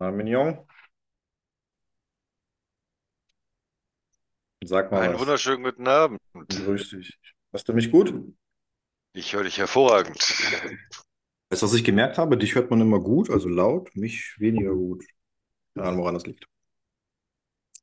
Na, 0.00 0.10
Mignon, 0.10 0.58
sag 4.64 4.90
mal 4.92 5.02
Einen 5.02 5.14
was. 5.14 5.20
wunderschönen 5.20 5.64
guten 5.64 5.88
Abend. 5.88 6.18
Grüß 6.32 6.90
dich. 6.90 7.18
Hörst 7.52 7.68
du 7.68 7.72
mich 7.72 7.90
gut? 7.90 8.14
Ich 9.12 9.34
höre 9.34 9.44
dich 9.44 9.58
hervorragend. 9.58 10.22
Weißt 11.50 11.62
du, 11.62 11.66
was 11.66 11.74
ich 11.74 11.84
gemerkt 11.84 12.18
habe? 12.18 12.36
Dich 12.36 12.54
hört 12.54 12.70
man 12.70 12.80
immer 12.80 13.00
gut, 13.00 13.30
also 13.30 13.48
laut, 13.48 13.94
mich 13.96 14.34
weniger 14.38 14.74
gut. 14.74 15.04
Keine 15.74 15.88
Ahnung, 15.88 16.00
woran 16.02 16.14
das 16.14 16.26
liegt. 16.26 16.46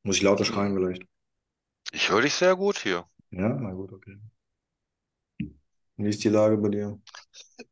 Muss 0.03 0.17
ich 0.17 0.21
lauter 0.21 0.45
schreien 0.45 0.75
vielleicht? 0.75 1.03
Ich 1.91 2.09
höre 2.11 2.21
dich 2.21 2.35
sehr 2.35 2.55
gut 2.55 2.77
hier. 2.77 3.07
Ja, 3.31 3.49
na 3.49 3.71
gut, 3.73 3.91
okay. 3.91 4.17
Wie 5.97 6.09
ist 6.09 6.23
die 6.23 6.29
Lage 6.29 6.57
bei 6.57 6.69
dir? 6.69 6.99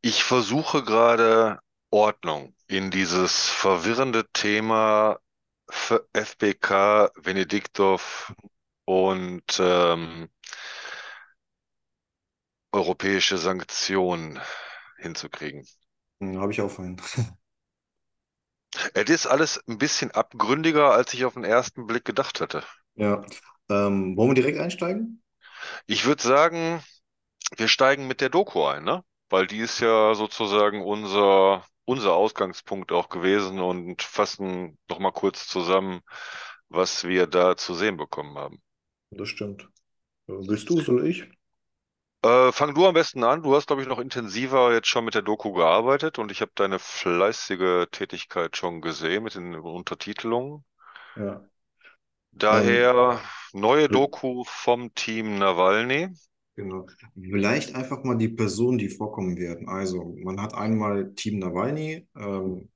Ich 0.01 0.23
versuche 0.23 0.83
gerade 0.83 1.59
Ordnung 1.93 2.55
in 2.67 2.91
dieses 2.91 3.49
verwirrende 3.49 4.29
Thema 4.33 5.19
FBK, 6.13 7.11
Venediktov 7.15 8.33
und 8.85 9.43
ähm, 9.59 10.29
europäische 12.73 13.37
Sanktionen 13.37 14.37
hinzukriegen. 14.97 15.65
Hm, 16.21 16.39
habe 16.39 16.51
ich 16.51 16.61
auch 16.61 16.69
vorhin. 16.71 16.97
Es 18.95 19.07
ist 19.09 19.27
alles 19.27 19.61
ein 19.67 19.77
bisschen 19.77 20.09
abgründiger, 20.11 20.93
als 20.93 21.13
ich 21.13 21.25
auf 21.25 21.35
den 21.35 21.43
ersten 21.43 21.85
Blick 21.85 22.05
gedacht 22.05 22.41
hatte. 22.41 22.63
Ja. 22.95 23.23
Ähm, 23.69 24.17
wollen 24.17 24.31
wir 24.31 24.35
direkt 24.35 24.59
einsteigen? 24.59 25.23
Ich 25.87 26.05
würde 26.05 26.21
sagen, 26.21 26.83
Wir 27.57 27.67
steigen 27.69 28.07
mit 28.07 28.21
der 28.21 28.29
Doku 28.29 28.65
ein, 28.65 28.83
ne? 28.85 29.03
Weil 29.29 29.47
die 29.47 29.59
ist 29.59 29.79
ja 29.81 30.15
sozusagen 30.15 30.81
unser, 30.83 31.65
unser 31.85 32.13
Ausgangspunkt 32.15 32.91
auch 32.91 33.09
gewesen 33.09 33.59
und 33.59 34.01
fassen 34.03 34.77
nochmal 34.89 35.11
kurz 35.13 35.47
zusammen, 35.47 36.01
was 36.69 37.03
wir 37.05 37.27
da 37.27 37.55
zu 37.57 37.73
sehen 37.75 37.97
bekommen 37.97 38.37
haben. 38.37 38.61
Das 39.11 39.29
stimmt. 39.29 39.69
Willst 40.27 40.69
du, 40.69 40.81
soll 40.81 41.07
ich? 41.07 41.25
Äh, 42.21 42.51
fang 42.51 42.73
du 42.75 42.85
am 42.85 42.93
besten 42.93 43.23
an. 43.23 43.43
Du 43.43 43.55
hast, 43.55 43.67
glaube 43.67 43.81
ich, 43.81 43.87
noch 43.87 43.99
intensiver 43.99 44.73
jetzt 44.73 44.87
schon 44.87 45.05
mit 45.05 45.13
der 45.15 45.21
Doku 45.21 45.53
gearbeitet 45.53 46.19
und 46.19 46.31
ich 46.31 46.41
habe 46.41 46.51
deine 46.55 46.79
fleißige 46.79 47.87
Tätigkeit 47.91 48.57
schon 48.57 48.81
gesehen 48.81 49.23
mit 49.23 49.35
den 49.35 49.55
Untertitelungen. 49.55 50.65
Ja. 51.15 51.49
Ähm, 52.49 52.79
Daher 52.79 53.21
neue 53.53 53.87
Doku 53.89 54.43
vom 54.45 54.93
Team 54.93 55.39
Nawalny. 55.39 56.09
Genau. 56.55 56.85
Vielleicht 57.15 57.75
einfach 57.75 58.03
mal 58.03 58.15
die 58.17 58.29
Personen, 58.29 58.77
die 58.77 58.89
vorkommen 58.89 59.37
werden. 59.37 59.67
Also, 59.67 60.15
man 60.23 60.39
hat 60.41 60.53
einmal 60.53 61.13
Team 61.15 61.39
Nawalny 61.39 62.07
ähm, 62.15 62.69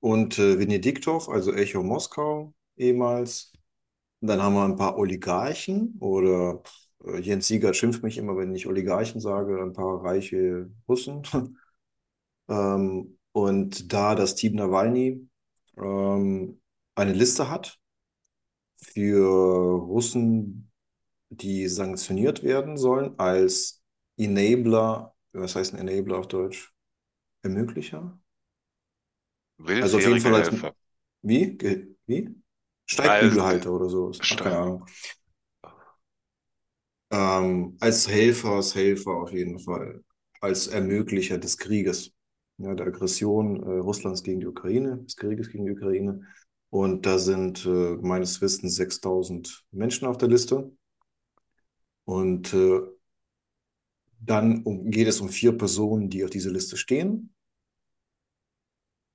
und 0.00 0.38
äh, 0.38 0.58
Venediktov, 0.58 1.28
also 1.28 1.52
Echo 1.52 1.82
Moskau 1.82 2.54
ehemals. 2.76 3.52
Dann 4.20 4.42
haben 4.42 4.54
wir 4.54 4.64
ein 4.64 4.76
paar 4.76 4.98
Oligarchen 4.98 5.96
oder 6.00 6.62
äh, 7.04 7.20
Jens 7.20 7.48
Siegert 7.48 7.76
schimpft 7.76 8.02
mich 8.02 8.18
immer, 8.18 8.36
wenn 8.36 8.54
ich 8.54 8.66
Oligarchen 8.66 9.20
sage, 9.20 9.62
ein 9.62 9.72
paar 9.72 10.04
reiche 10.04 10.70
Russen. 10.88 11.22
Ähm, 12.48 13.18
und 13.32 13.92
da 13.92 14.14
das 14.14 14.34
Team 14.34 14.54
Nawalny 14.56 15.28
ähm, 15.78 16.60
eine 16.94 17.12
Liste 17.12 17.50
hat 17.50 17.78
für 18.78 19.26
Russen, 19.86 20.65
die 21.30 21.68
sanktioniert 21.68 22.42
werden 22.42 22.76
sollen 22.76 23.18
als 23.18 23.82
Enabler, 24.16 25.14
was 25.32 25.54
heißt 25.56 25.74
ein 25.74 25.88
Enabler 25.88 26.18
auf 26.18 26.28
Deutsch? 26.28 26.72
Ermöglicher? 27.42 28.18
Also 29.80 29.98
auf 29.98 30.06
jeden 30.06 30.18
Willfährige 30.18 30.20
Fall 30.20 30.34
als, 30.34 30.50
Helfer. 30.50 30.74
wie? 31.22 31.56
Ge- 31.56 31.96
Wie? 32.06 32.34
Als 32.88 32.94
Steigbügelhalter 32.94 33.72
oder 33.72 33.88
so. 33.88 34.12
Ach, 34.18 34.36
keine. 34.36 34.56
Ahnung. 34.58 34.86
Ähm, 37.10 37.76
als 37.80 38.08
Helfershelfer 38.08 39.10
auf 39.12 39.32
jeden 39.32 39.58
Fall. 39.60 40.02
Als 40.40 40.66
Ermöglicher 40.68 41.38
des 41.38 41.56
Krieges. 41.58 42.12
Ja, 42.58 42.74
der 42.74 42.86
Aggression 42.86 43.62
äh, 43.62 43.78
Russlands 43.78 44.22
gegen 44.22 44.40
die 44.40 44.46
Ukraine, 44.46 44.98
des 45.04 45.16
Krieges 45.16 45.50
gegen 45.50 45.66
die 45.66 45.72
Ukraine. 45.72 46.22
Und 46.70 47.06
da 47.06 47.18
sind 47.18 47.64
äh, 47.66 47.96
meines 48.00 48.40
Wissens 48.40 48.74
6000 48.76 49.64
Menschen 49.72 50.06
auf 50.08 50.18
der 50.18 50.28
Liste. 50.28 50.70
Und 52.06 52.54
äh, 52.54 52.80
dann 54.20 54.62
um, 54.62 54.90
geht 54.90 55.08
es 55.08 55.20
um 55.20 55.28
vier 55.28 55.52
Personen, 55.52 56.08
die 56.08 56.24
auf 56.24 56.30
dieser 56.30 56.50
Liste 56.50 56.76
stehen. 56.76 57.34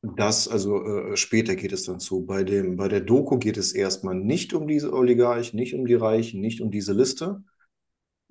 Das, 0.02 0.48
also 0.48 0.84
äh, 0.84 1.16
später 1.18 1.56
geht 1.56 1.72
es 1.72 1.84
dann 1.84 2.00
zu. 2.00 2.26
Bei 2.26 2.44
dem, 2.44 2.76
bei 2.76 2.88
der 2.88 3.02
Doku 3.02 3.38
geht 3.38 3.58
es 3.58 3.72
erstmal 3.72 4.16
nicht 4.16 4.54
um 4.54 4.68
diese 4.68 4.94
Oligarchen, 4.94 5.58
nicht 5.58 5.74
um 5.74 5.86
die 5.86 5.94
Reichen, 5.94 6.42
nicht 6.42 6.60
um 6.62 6.72
diese 6.72 6.94
Liste. 6.94 7.44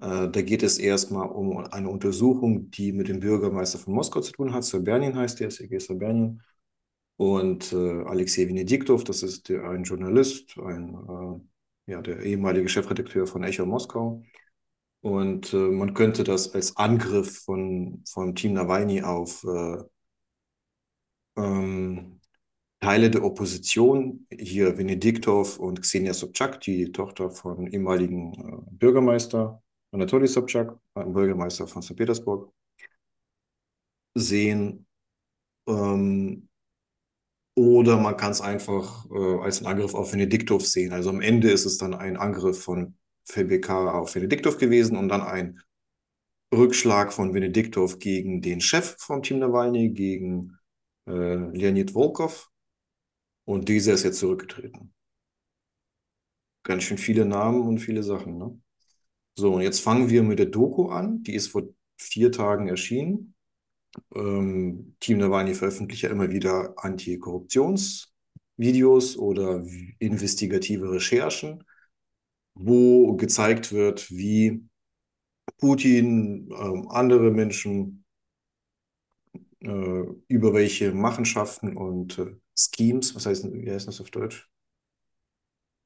Äh, 0.01 0.29
da 0.31 0.43
geht 0.43 0.63
es 0.63 0.79
erstmal 0.79 1.29
um 1.29 1.59
eine 1.59 1.89
Untersuchung, 1.89 2.71
die 2.71 2.93
mit 2.93 3.09
dem 3.09 3.21
Bürgermeister 3.21 3.79
von 3.79 3.95
Moskau 3.95 4.21
zu 4.21 4.33
tun 4.33 4.53
hat. 4.53 4.65
Sobjanin 4.65 5.17
heißt 5.17 5.41
der, 5.41 5.51
Sergei 5.51 5.79
Sobjanin. 5.79 6.43
Und 7.17 7.73
äh, 7.73 8.03
Alexei 8.05 8.49
Venediktov, 8.49 9.05
das 9.05 9.23
ist 9.23 9.49
der, 9.49 9.69
ein 9.69 9.85
Journalist, 9.85 10.57
ein, 10.59 10.95
äh, 10.95 11.93
ja, 11.93 12.03
der 12.03 12.21
ehemalige 12.21 12.69
Chefredakteur 12.69 13.27
von 13.27 13.45
Echo 13.45 13.65
Moskau. 13.67 14.23
Und 15.03 15.53
äh, 15.55 15.57
man 15.57 15.95
könnte 15.95 16.25
das 16.25 16.55
als 16.55 16.77
Angriff 16.77 17.43
von, 17.45 18.03
von 18.07 18.35
Team 18.35 18.53
Nawalny 18.55 19.03
auf 19.03 19.45
äh, 19.45 19.83
ähm, 21.37 22.21
Teile 22.81 23.11
der 23.11 23.25
Opposition, 23.25 24.27
hier 24.31 24.79
Venediktov 24.79 25.59
und 25.59 25.83
Xenia 25.83 26.15
Sobchak, 26.15 26.61
die 26.61 26.93
Tochter 26.93 27.31
von 27.31 27.67
ehemaligen 27.67 28.35
äh, 28.35 28.71
Bürgermeister 28.71 29.63
Anatoly 29.93 30.29
Sobchak, 30.29 30.79
ein 30.95 31.13
Bürgermeister 31.13 31.67
von 31.67 31.83
St. 31.83 31.97
Petersburg, 31.97 32.53
sehen. 34.15 34.87
Ähm, 35.67 36.49
oder 37.57 37.99
man 37.99 38.17
kann 38.17 38.31
es 38.33 38.41
einfach 38.41 39.07
äh, 39.11 39.39
als 39.41 39.59
einen 39.59 39.67
Angriff 39.67 39.95
auf 39.95 40.13
Venediktov 40.13 40.65
sehen. 40.67 40.93
Also 40.93 41.11
am 41.11 41.21
Ende 41.21 41.51
ist 41.51 41.67
es 41.67 41.79
dann 41.79 41.95
ein 41.95 42.17
Angriff 42.17 42.63
von 42.63 42.97
FBK 43.29 43.93
auf 43.93 44.15
Venediktov 44.15 44.59
gewesen 44.59 44.97
und 44.97 45.09
dann 45.09 45.23
ein 45.23 45.61
Rückschlag 46.53 47.13
von 47.13 47.33
Venediktov 47.33 47.99
gegen 47.99 48.43
den 48.43 48.61
Chef 48.61 48.97
vom 48.99 49.23
Team 49.23 49.39
Nawalny, 49.39 49.91
gegen 49.91 50.59
äh, 51.07 51.13
Leonid 51.13 51.95
Volkov. 51.95 52.51
Und 53.45 53.69
dieser 53.69 53.95
ist 53.95 54.05
jetzt 54.05 54.19
zurückgetreten. 54.19 54.93
Ganz 56.63 56.85
schön 56.85 56.99
viele 56.99 57.25
Namen 57.25 57.63
und 57.63 57.79
viele 57.79 58.03
Sachen, 58.03 58.39
ne? 58.39 58.61
So, 59.37 59.55
und 59.55 59.63
jetzt 59.63 59.81
fangen 59.81 60.11
wir 60.11 60.23
mit 60.23 60.39
der 60.39 60.47
Doku 60.47 60.89
an. 60.89 61.23
Die 61.23 61.35
ist 61.35 61.49
vor 61.49 61.63
vier 61.99 62.33
Tagen 62.33 62.69
erschienen. 62.69 63.35
Ähm, 64.15 64.97
Team 65.01 65.19
Nawalny 65.19 65.55
veröffentlicht 65.55 66.03
ja 66.03 66.11
immer 66.11 66.31
wieder 66.31 66.75
Antikorruptionsvideos 66.77 69.17
oder 69.17 69.65
investigative 69.99 70.93
Recherchen, 70.93 71.65
wo 72.61 73.17
gezeigt 73.17 73.73
wird, 73.73 74.11
wie 74.11 74.65
Putin, 75.59 76.51
ähm, 76.59 76.89
andere 76.91 77.31
Menschen 77.31 78.05
äh, 79.61 80.03
über 80.29 80.55
welche 80.55 80.93
Machenschaften 80.93 81.77
und 81.77 82.19
äh, 82.19 82.37
Schemes, 82.57 83.15
was 83.15 83.27
heißt, 83.27 83.45
wie 83.53 83.71
heißt 83.71 83.89
das 83.89 84.01
auf 84.01 84.11
Deutsch? 84.11 84.49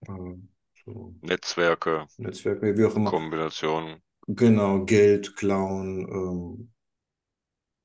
Ähm, 0.08 0.48
so 0.84 1.14
Netzwerke, 1.22 2.06
Netzwerke, 2.18 2.76
wie 2.76 2.84
auch 2.86 2.96
immer, 2.96 3.10
Kombinationen. 3.10 4.02
genau, 4.28 4.84
Geld 4.84 5.34
klauen, 5.36 6.00
ähm, 6.08 6.72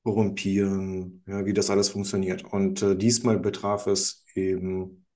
korrumpieren, 0.04 1.22
ja, 1.26 1.44
wie 1.46 1.52
das 1.52 1.70
alles 1.70 1.90
funktioniert. 1.90 2.44
Und 2.44 2.82
äh, 2.82 2.96
diesmal 2.96 3.38
betraf 3.38 3.86
es 3.86 4.24
eben 4.34 5.06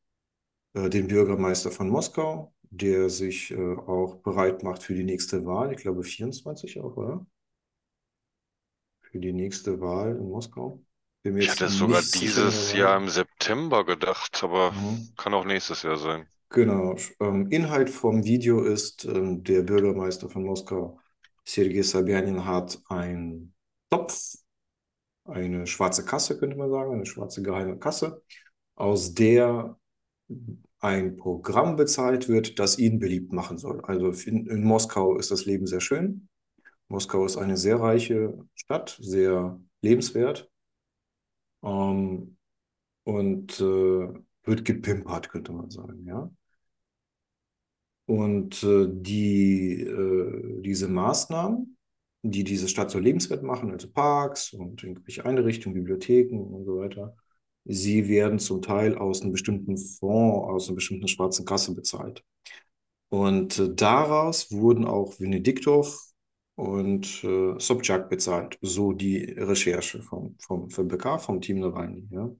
äh, 0.74 0.90
den 0.90 1.08
Bürgermeister 1.08 1.72
von 1.72 1.90
Moskau, 1.90 2.53
der 2.76 3.10
sich 3.10 3.50
äh, 3.52 3.56
auch 3.56 4.16
bereit 4.22 4.62
macht 4.62 4.82
für 4.82 4.94
die 4.94 5.04
nächste 5.04 5.44
Wahl, 5.46 5.72
ich 5.72 5.78
glaube 5.82 6.02
24 6.04 6.80
auch, 6.80 6.96
oder? 6.96 7.26
Für 9.02 9.20
die 9.20 9.32
nächste 9.32 9.80
Wahl 9.80 10.16
in 10.16 10.28
Moskau. 10.28 10.82
Ich 11.36 11.48
hatte 11.48 11.66
es 11.66 11.76
sogar 11.78 12.02
dieses 12.02 12.72
Jahr 12.72 12.96
im 12.96 13.08
September 13.08 13.84
gedacht, 13.84 14.42
aber 14.42 14.74
Mhm. 14.74 15.14
kann 15.16 15.32
auch 15.34 15.44
nächstes 15.44 15.82
Jahr 15.84 15.96
sein. 15.96 16.28
Genau. 16.50 16.94
Ähm, 17.20 17.48
Inhalt 17.50 17.90
vom 17.90 18.24
Video 18.24 18.62
ist, 18.64 19.04
ähm, 19.04 19.42
der 19.42 19.62
Bürgermeister 19.62 20.28
von 20.30 20.44
Moskau, 20.44 21.00
Sergei 21.44 21.82
Sobjanin, 21.82 22.44
hat 22.44 22.78
einen 22.88 23.54
Topf, 23.90 24.36
eine 25.24 25.66
schwarze 25.66 26.04
Kasse, 26.04 26.38
könnte 26.38 26.56
man 26.56 26.70
sagen, 26.70 26.94
eine 26.94 27.06
schwarze 27.06 27.42
geheime 27.42 27.78
Kasse, 27.78 28.22
aus 28.76 29.14
der 29.14 29.78
ein 30.84 31.16
Programm 31.16 31.76
bezahlt 31.76 32.28
wird, 32.28 32.58
das 32.58 32.78
ihn 32.78 32.98
beliebt 32.98 33.32
machen 33.32 33.56
soll. 33.56 33.80
Also 33.84 34.10
in, 34.28 34.46
in 34.46 34.62
Moskau 34.62 35.16
ist 35.16 35.30
das 35.30 35.46
Leben 35.46 35.66
sehr 35.66 35.80
schön. 35.80 36.28
Moskau 36.88 37.24
ist 37.24 37.38
eine 37.38 37.56
sehr 37.56 37.80
reiche 37.80 38.38
Stadt, 38.54 38.98
sehr 39.00 39.58
lebenswert. 39.80 40.50
Ähm, 41.62 42.36
und 43.04 43.60
äh, 43.60 44.08
wird 44.44 44.64
gepimpert, 44.66 45.30
könnte 45.30 45.52
man 45.52 45.70
sagen, 45.70 46.04
ja. 46.06 46.30
Und 48.06 48.62
äh, 48.62 48.86
die, 48.86 49.80
äh, 49.80 50.60
diese 50.60 50.88
Maßnahmen, 50.88 51.78
die 52.20 52.44
diese 52.44 52.68
Stadt 52.68 52.90
so 52.90 52.98
lebenswert 52.98 53.42
machen, 53.42 53.70
also 53.70 53.90
Parks 53.90 54.52
und 54.52 54.82
irgendwelche 54.82 55.24
Einrichtungen, 55.24 55.74
Bibliotheken 55.74 56.36
und 56.40 56.66
so 56.66 56.76
weiter, 56.76 57.16
sie 57.64 58.08
werden 58.08 58.38
zum 58.38 58.62
Teil 58.62 58.96
aus 58.96 59.22
einem 59.22 59.32
bestimmten 59.32 59.76
Fonds, 59.78 60.48
aus 60.48 60.68
einer 60.68 60.76
bestimmten 60.76 61.08
schwarzen 61.08 61.44
Kasse 61.44 61.74
bezahlt. 61.74 62.24
Und 63.08 63.58
äh, 63.58 63.74
daraus 63.74 64.50
wurden 64.52 64.84
auch 64.86 65.18
Venediktov 65.20 66.00
und 66.56 67.22
äh, 67.24 67.58
Sobchak 67.58 68.08
bezahlt, 68.10 68.58
so 68.60 68.92
die 68.92 69.24
Recherche 69.24 70.02
vom, 70.02 70.36
vom 70.40 70.68
FBK, 70.70 71.18
vom 71.18 71.40
Team 71.40 71.60
Nawalny. 71.60 72.08
Ja. 72.10 72.30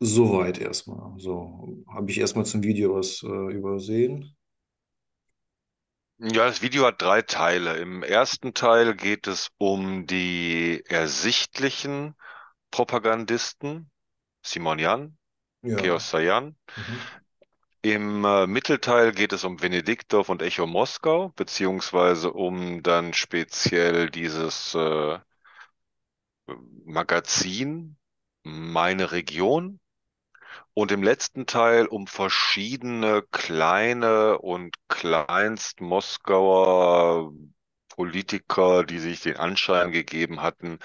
Soweit 0.00 0.58
erstmal. 0.58 1.18
So, 1.18 1.82
habe 1.88 2.10
ich 2.10 2.18
erstmal 2.18 2.44
zum 2.44 2.62
Video 2.62 2.94
was 2.94 3.22
äh, 3.22 3.54
übersehen. 3.54 4.36
Ja, 6.18 6.46
das 6.46 6.62
Video 6.62 6.84
hat 6.86 7.02
drei 7.02 7.22
Teile. 7.22 7.76
Im 7.78 8.02
ersten 8.02 8.54
Teil 8.54 8.94
geht 8.94 9.26
es 9.26 9.50
um 9.58 10.06
die 10.06 10.82
ersichtlichen 10.86 12.14
Propagandisten, 12.74 13.88
Simonian, 14.42 15.16
Ja. 15.62 15.76
Keossayan. 15.76 16.56
Mhm. 16.76 17.00
Im 17.82 18.24
äh, 18.24 18.48
Mittelteil 18.48 19.12
geht 19.12 19.32
es 19.32 19.44
um 19.44 19.62
Venediktov 19.62 20.28
und 20.28 20.42
Echo 20.42 20.66
Moskau, 20.66 21.28
beziehungsweise 21.36 22.32
um 22.32 22.82
dann 22.82 23.14
speziell 23.14 24.10
dieses 24.10 24.74
äh, 24.74 25.18
Magazin 26.84 27.96
Meine 28.42 29.12
Region. 29.12 29.78
Und 30.74 30.90
im 30.90 31.04
letzten 31.04 31.46
Teil 31.46 31.86
um 31.86 32.08
verschiedene 32.08 33.22
kleine 33.30 34.38
und 34.40 34.74
kleinst 34.88 35.80
Moskauer 35.80 37.32
Politiker, 37.88 38.82
die 38.82 38.98
sich 38.98 39.20
den 39.20 39.36
Anschein 39.36 39.92
gegeben 39.92 40.42
hatten, 40.42 40.80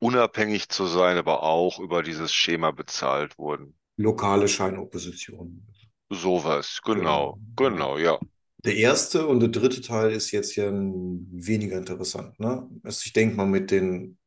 unabhängig 0.00 0.68
zu 0.68 0.86
sein, 0.86 1.16
aber 1.18 1.42
auch 1.44 1.78
über 1.78 2.02
dieses 2.02 2.32
Schema 2.34 2.72
bezahlt 2.72 3.38
wurden. 3.38 3.78
Lokale 3.98 4.48
Scheinopposition. 4.48 5.64
Sowas, 6.12 6.80
Genau. 6.92 7.32
genau, 7.34 7.40
Ja. 7.66 7.74
genau, 7.74 7.98
ja. 7.98 8.18
Der 8.64 8.76
erste 8.76 9.26
und 9.26 9.40
der 9.40 9.50
dritte 9.50 9.80
Teil 9.82 10.12
ist 10.12 10.30
jetzt 10.32 10.56
ja 10.56 10.70
weniger 10.72 11.78
interessant. 11.78 12.38
Ne? 12.40 12.68
Also 12.84 13.02
ich 13.06 13.12
denke 13.12 13.36
mal, 13.36 13.46
mit 13.46 13.70
den 13.70 14.18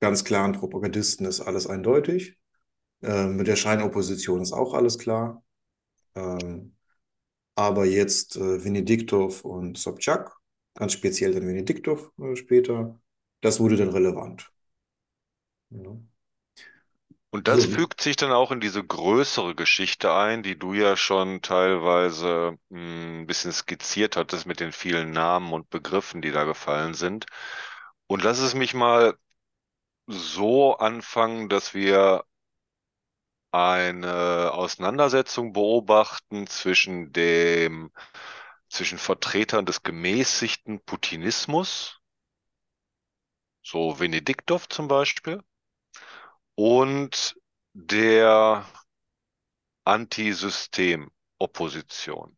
ganz 0.00 0.24
klaren 0.24 0.52
Propagandisten 0.52 1.26
ist 1.26 1.40
alles 1.40 1.66
eindeutig. 1.66 2.36
Ähm, 3.02 3.36
mit 3.36 3.46
der 3.48 3.56
Scheinopposition 3.56 4.42
ist 4.42 4.52
auch 4.52 4.74
alles 4.74 4.98
klar. 4.98 5.44
Ähm, 6.16 6.76
aber 7.56 7.86
jetzt 7.86 8.36
äh, 8.36 8.64
Venediktov 8.64 9.44
und 9.44 9.78
Sobchak, 9.78 10.36
ganz 10.74 10.92
speziell 10.94 11.34
dann 11.34 11.46
Venediktov 11.48 12.12
äh, 12.20 12.36
später, 12.36 13.00
das 13.40 13.58
wurde 13.60 13.76
dann 13.76 13.88
relevant. 13.90 14.52
Ja. 15.70 15.98
Und 17.30 17.48
das 17.48 17.64
So, 17.64 17.66
fügt 17.66 18.00
sich 18.02 18.16
dann 18.16 18.32
auch 18.32 18.50
in 18.52 18.60
diese 18.60 18.84
größere 18.84 19.54
Geschichte 19.54 20.12
ein, 20.14 20.42
die 20.42 20.58
du 20.58 20.72
ja 20.74 20.96
schon 20.96 21.42
teilweise 21.42 22.58
mh, 22.70 23.20
ein 23.22 23.26
bisschen 23.26 23.52
skizziert 23.52 24.16
hattest 24.16 24.46
mit 24.46 24.60
den 24.60 24.72
vielen 24.72 25.10
Namen 25.12 25.52
und 25.52 25.68
Begriffen, 25.70 26.22
die 26.22 26.32
da 26.32 26.44
gefallen 26.44 26.94
sind. 26.94 27.26
Und 28.06 28.22
lass 28.24 28.38
es 28.38 28.54
mich 28.54 28.74
mal 28.74 29.16
so 30.08 30.76
anfangen, 30.78 31.48
dass 31.50 31.74
wir 31.74 32.24
eine 33.52 34.52
Auseinandersetzung 34.52 35.52
beobachten 35.52 36.46
zwischen 36.46 37.12
dem, 37.12 37.90
zwischen 38.68 38.98
Vertretern 38.98 39.66
des 39.66 39.82
gemäßigten 39.82 40.80
Putinismus, 40.84 41.97
so 43.68 44.00
Venediktov 44.00 44.68
zum 44.68 44.88
Beispiel, 44.88 45.42
und 46.54 47.36
der 47.74 48.64
Antisystem-Opposition. 49.84 52.36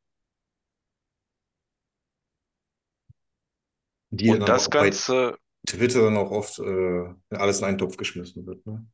die 4.11 4.31
Und 4.31 4.43
aber 4.43 4.53
das 4.53 4.71
Ganze, 4.71 5.39
Twitter 5.67 6.03
dann 6.03 6.17
auch 6.17 6.31
oft 6.31 6.59
äh, 6.59 7.15
alles 7.31 7.61
in 7.61 7.65
einen 7.65 7.79
Topf 7.79 7.97
geschmissen 7.97 8.47
wird. 8.47 8.65
Ne? 8.67 8.87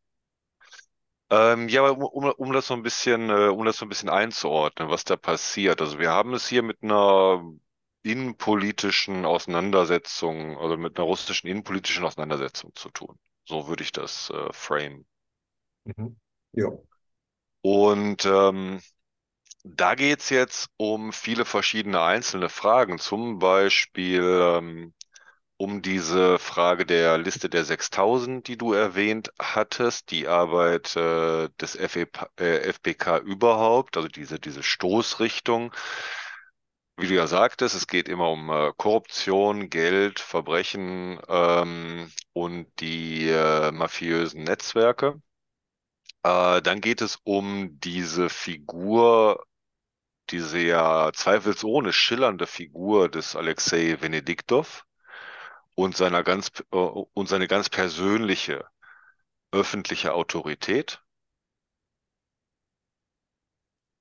ähm, 1.30 1.68
ja, 1.68 1.88
um, 1.88 2.02
um, 2.02 2.24
um 2.30 2.52
das 2.52 2.68
so 2.68 2.74
ein 2.74 2.82
bisschen, 2.82 3.30
äh, 3.30 3.48
um 3.48 3.64
das 3.64 3.78
so 3.78 3.86
ein 3.86 3.88
bisschen 3.88 4.08
einzuordnen, 4.08 4.88
was 4.88 5.04
da 5.04 5.16
passiert. 5.16 5.80
Also 5.80 5.98
wir 5.98 6.10
haben 6.10 6.34
es 6.34 6.46
hier 6.48 6.62
mit 6.62 6.82
einer 6.82 7.42
innenpolitischen 8.06 9.24
Auseinandersetzung, 9.24 10.58
also 10.58 10.76
mit 10.76 10.98
einer 10.98 11.06
russischen 11.06 11.48
innenpolitischen 11.48 12.04
Auseinandersetzung 12.04 12.74
zu 12.74 12.90
tun. 12.90 13.18
So 13.44 13.68
würde 13.68 13.82
ich 13.82 13.92
das 13.92 14.30
äh, 14.30 14.52
framen. 14.52 15.06
Mhm. 15.84 16.16
Ja. 16.52 16.68
Und 17.62 18.24
ähm, 18.24 18.80
da 19.64 19.94
geht's 19.94 20.30
jetzt 20.30 20.70
um 20.76 21.12
viele 21.12 21.44
verschiedene 21.44 22.00
einzelne 22.00 22.48
Fragen, 22.48 22.98
zum 22.98 23.38
Beispiel 23.38 24.22
ähm, 24.22 24.94
um 25.56 25.82
diese 25.82 26.38
Frage 26.38 26.84
der 26.86 27.18
Liste 27.18 27.48
der 27.48 27.64
6000, 27.64 28.46
die 28.46 28.58
du 28.58 28.72
erwähnt 28.72 29.32
hattest, 29.40 30.10
die 30.10 30.28
Arbeit 30.28 30.94
äh, 30.96 31.48
des 31.60 31.74
FEP, 31.76 32.28
äh, 32.38 32.72
FBK 32.72 33.18
überhaupt, 33.18 33.96
also 33.96 34.08
diese, 34.08 34.38
diese 34.38 34.62
Stoßrichtung. 34.62 35.72
Wie 36.98 37.06
du 37.08 37.14
ja 37.14 37.26
sagtest, 37.26 37.74
es 37.74 37.86
geht 37.86 38.08
immer 38.08 38.30
um 38.30 38.50
äh, 38.50 38.72
Korruption, 38.76 39.68
Geld, 39.70 40.18
Verbrechen 40.20 41.20
ähm, 41.28 42.10
und 42.32 42.68
die 42.80 43.28
äh, 43.28 43.70
mafiösen 43.72 44.44
Netzwerke. 44.44 45.20
Äh, 46.22 46.60
dann 46.62 46.80
geht 46.80 47.00
es 47.02 47.18
um 47.24 47.78
diese 47.80 48.28
Figur, 48.28 49.44
diese 50.30 50.58
ja 50.60 51.12
zweifelsohne 51.14 51.92
schillernde 51.92 52.46
Figur 52.46 53.08
des 53.10 53.36
Alexei 53.36 53.98
Venediktov 54.00 54.86
und 55.74 55.96
seiner 55.96 56.24
ganz 56.24 56.50
äh, 56.72 56.76
und 56.76 57.28
seine 57.28 57.48
ganz 57.48 57.70
persönliche 57.70 58.66
öffentliche 59.52 60.14
Autorität. 60.14 61.02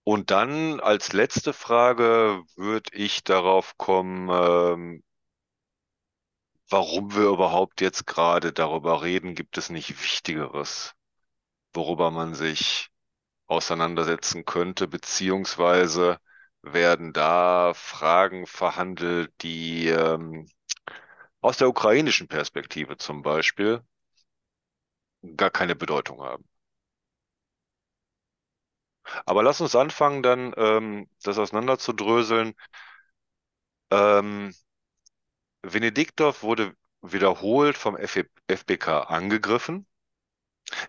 Und 0.05 0.29
dann 0.31 0.79
als 0.81 1.13
letzte 1.13 1.51
Frage 1.51 2.43
würde 2.55 2.91
ich 2.93 3.23
darauf 3.23 3.75
kommen, 3.77 4.29
ähm, 4.29 5.03
warum 6.69 7.15
wir 7.15 7.23
überhaupt 7.29 7.81
jetzt 7.81 8.05
gerade 8.05 8.53
darüber 8.53 9.01
reden. 9.01 9.33
Gibt 9.35 9.57
es 9.57 9.69
nicht 9.71 9.89
Wichtigeres, 10.03 10.93
worüber 11.73 12.11
man 12.11 12.35
sich 12.35 12.89
auseinandersetzen 13.47 14.45
könnte, 14.45 14.87
beziehungsweise 14.87 16.19
werden 16.61 17.11
da 17.13 17.73
Fragen 17.73 18.45
verhandelt, 18.47 19.33
die 19.41 19.87
ähm, 19.89 20.47
aus 21.41 21.57
der 21.57 21.69
ukrainischen 21.69 22.27
Perspektive 22.27 22.97
zum 22.97 23.23
Beispiel 23.23 23.81
gar 25.35 25.49
keine 25.51 25.75
Bedeutung 25.75 26.21
haben. 26.21 26.45
Aber 29.25 29.43
lass 29.43 29.61
uns 29.61 29.75
anfangen, 29.75 30.23
dann 30.23 30.53
ähm, 30.57 31.07
das 31.23 31.37
auseinanderzudröseln. 31.37 32.53
Ähm, 33.91 34.51
Venediktov 35.63 36.43
wurde 36.43 36.77
wiederholt 37.01 37.75
vom 37.77 37.97
FBK 37.97 39.01
angegriffen. 39.01 39.85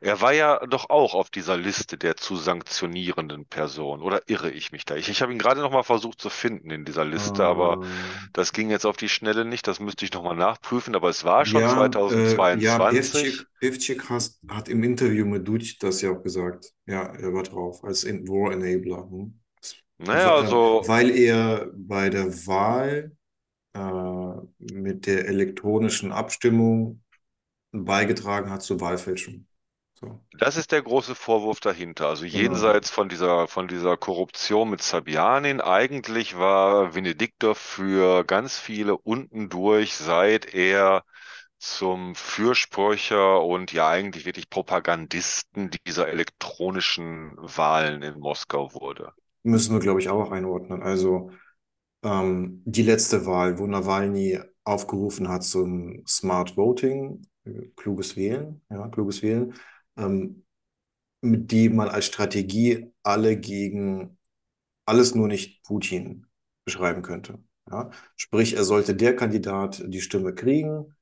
Er 0.00 0.20
war 0.22 0.32
ja 0.32 0.64
doch 0.66 0.88
auch 0.90 1.14
auf 1.14 1.28
dieser 1.30 1.56
Liste 1.58 1.98
der 1.98 2.16
zu 2.16 2.36
sanktionierenden 2.36 3.44
Personen, 3.46 4.02
oder 4.02 4.22
irre 4.28 4.50
ich 4.50 4.72
mich 4.72 4.84
da? 4.86 4.96
Ich, 4.96 5.08
ich 5.10 5.20
habe 5.22 5.32
ihn 5.32 5.38
gerade 5.38 5.60
noch 5.60 5.70
mal 5.70 5.82
versucht 5.82 6.18
zu 6.20 6.30
finden 6.30 6.70
in 6.70 6.84
dieser 6.86 7.04
Liste, 7.04 7.44
aber 7.44 7.78
Ähm, 7.80 8.30
das 8.32 8.52
ging 8.52 8.70
jetzt 8.70 8.86
auf 8.86 8.96
die 8.96 9.08
Schnelle 9.10 9.44
nicht. 9.44 9.66
Das 9.66 9.80
müsste 9.80 10.04
ich 10.06 10.12
noch 10.14 10.22
mal 10.22 10.36
nachprüfen, 10.36 10.94
aber 10.94 11.10
es 11.10 11.24
war 11.24 11.44
schon 11.46 11.64
ja, 11.64 11.86
äh, 12.08 12.42
ja, 12.50 12.80
2022. 12.80 12.80
Pevcik, 12.80 13.46
Pevcik 13.60 14.08
has, 14.10 14.40
hat 14.48 14.68
im 14.68 14.82
Interview 14.82 15.24
mit 15.26 15.46
Dutch 15.46 15.78
das 15.78 16.00
ja 16.02 16.10
auch 16.12 16.22
gesagt. 16.22 16.72
Ja, 16.86 17.04
er 17.14 17.32
war 17.34 17.42
drauf, 17.42 17.84
als 17.84 18.04
War 18.04 18.52
Enabler. 18.52 19.08
Hm? 19.10 19.40
Naja, 19.98 20.34
Wa- 20.38 20.38
äh, 20.38 20.60
also 20.76 20.86
Weil 20.86 21.10
er 21.10 21.70
bei 21.74 22.10
der 22.10 22.46
Wahl 22.46 23.16
äh, 23.74 23.80
mit 24.74 25.06
der 25.06 25.28
elektronischen 25.28 26.12
Abstimmung 26.12 27.02
beigetragen 27.72 28.50
hat 28.50 28.62
zur 28.62 28.80
Wahlfälschung. 28.80 29.45
So, 30.00 30.20
Das 30.38 30.56
ist 30.56 30.72
der 30.72 30.82
große 30.82 31.14
Vorwurf 31.14 31.60
dahinter. 31.60 32.08
Also 32.08 32.26
genau. 32.30 32.36
jenseits 32.42 32.90
von 32.90 33.08
dieser, 33.08 33.48
von 33.48 33.68
dieser 33.68 33.96
Korruption 33.96 34.70
mit 34.70 34.82
Sabianin, 34.82 35.60
eigentlich 35.60 36.36
war 36.38 36.94
Venediktov 36.94 37.58
für 37.58 38.24
ganz 38.24 38.58
viele 38.58 38.96
unten 38.98 39.48
durch, 39.48 39.94
seit 39.96 40.54
er 40.54 41.04
zum 41.58 42.14
Fürsprecher 42.14 43.42
und 43.42 43.72
ja 43.72 43.88
eigentlich 43.88 44.26
wirklich 44.26 44.50
Propagandisten 44.50 45.70
dieser 45.86 46.08
elektronischen 46.08 47.32
Wahlen 47.38 48.02
in 48.02 48.18
Moskau 48.20 48.74
wurde. 48.74 49.12
Müssen 49.42 49.74
wir, 49.74 49.80
glaube 49.80 50.00
ich, 50.00 50.08
auch 50.08 50.30
einordnen. 50.30 50.82
Also 50.82 51.30
ähm, 52.02 52.62
die 52.66 52.82
letzte 52.82 53.26
Wahl, 53.26 53.58
wo 53.58 53.66
Nawalny 53.66 54.40
aufgerufen 54.64 55.28
hat 55.28 55.44
zum 55.44 56.04
Smart 56.06 56.56
Voting, 56.56 57.22
äh, 57.44 57.68
kluges 57.76 58.16
Wählen, 58.16 58.62
ja, 58.70 58.88
kluges 58.88 59.22
Wählen, 59.22 59.54
ähm, 59.96 60.44
mit 61.20 61.50
die 61.50 61.68
man 61.68 61.88
als 61.88 62.06
Strategie 62.06 62.92
alle 63.02 63.36
gegen 63.36 64.18
alles 64.84 65.14
nur 65.14 65.28
nicht 65.28 65.62
Putin 65.64 66.26
beschreiben 66.64 67.02
könnte. 67.02 67.42
Ja? 67.70 67.90
Sprich, 68.16 68.54
er 68.54 68.64
sollte 68.64 68.94
der 68.94 69.16
Kandidat 69.16 69.82
die 69.86 70.00
Stimme 70.00 70.34
kriegen, 70.34 70.94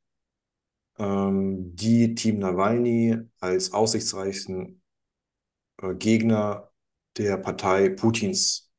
ähm, 0.98 1.74
die 1.76 2.14
Team 2.14 2.38
Nawalny 2.38 3.18
als 3.40 3.72
aussichtsreichsten 3.72 4.82
äh, 5.82 5.94
Gegner 5.94 6.70
der 7.16 7.36
Partei 7.36 7.90
Putins 7.90 8.70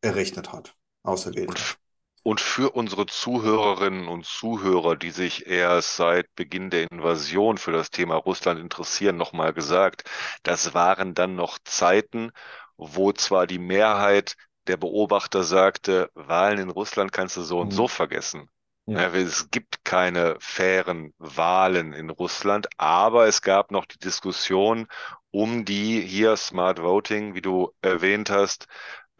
errechnet 0.00 0.52
hat, 0.52 0.76
auserwählt 1.02 1.50
hat. 1.50 1.78
Und 2.22 2.40
für 2.40 2.70
unsere 2.70 3.06
Zuhörerinnen 3.06 4.06
und 4.06 4.26
Zuhörer, 4.26 4.96
die 4.96 5.10
sich 5.10 5.46
erst 5.46 5.96
seit 5.96 6.34
Beginn 6.34 6.68
der 6.68 6.90
Invasion 6.90 7.56
für 7.56 7.72
das 7.72 7.90
Thema 7.90 8.16
Russland 8.16 8.60
interessieren, 8.60 9.16
nochmal 9.16 9.54
gesagt, 9.54 10.04
das 10.42 10.74
waren 10.74 11.14
dann 11.14 11.34
noch 11.34 11.58
Zeiten, 11.64 12.32
wo 12.76 13.12
zwar 13.12 13.46
die 13.46 13.58
Mehrheit 13.58 14.36
der 14.66 14.76
Beobachter 14.76 15.44
sagte, 15.44 16.10
Wahlen 16.14 16.58
in 16.58 16.70
Russland 16.70 17.12
kannst 17.12 17.36
du 17.36 17.42
so 17.42 17.58
und 17.58 17.70
so 17.70 17.84
mhm. 17.84 17.88
vergessen. 17.88 18.50
Ja. 18.86 19.08
Es 19.12 19.50
gibt 19.50 19.84
keine 19.84 20.36
fairen 20.40 21.14
Wahlen 21.18 21.92
in 21.92 22.10
Russland, 22.10 22.68
aber 22.76 23.26
es 23.26 23.40
gab 23.40 23.70
noch 23.70 23.84
die 23.86 23.98
Diskussion 23.98 24.88
um 25.30 25.64
die 25.64 26.00
hier 26.00 26.36
Smart 26.36 26.82
Voting, 26.82 27.34
wie 27.34 27.42
du 27.42 27.72
erwähnt 27.82 28.30
hast, 28.30 28.66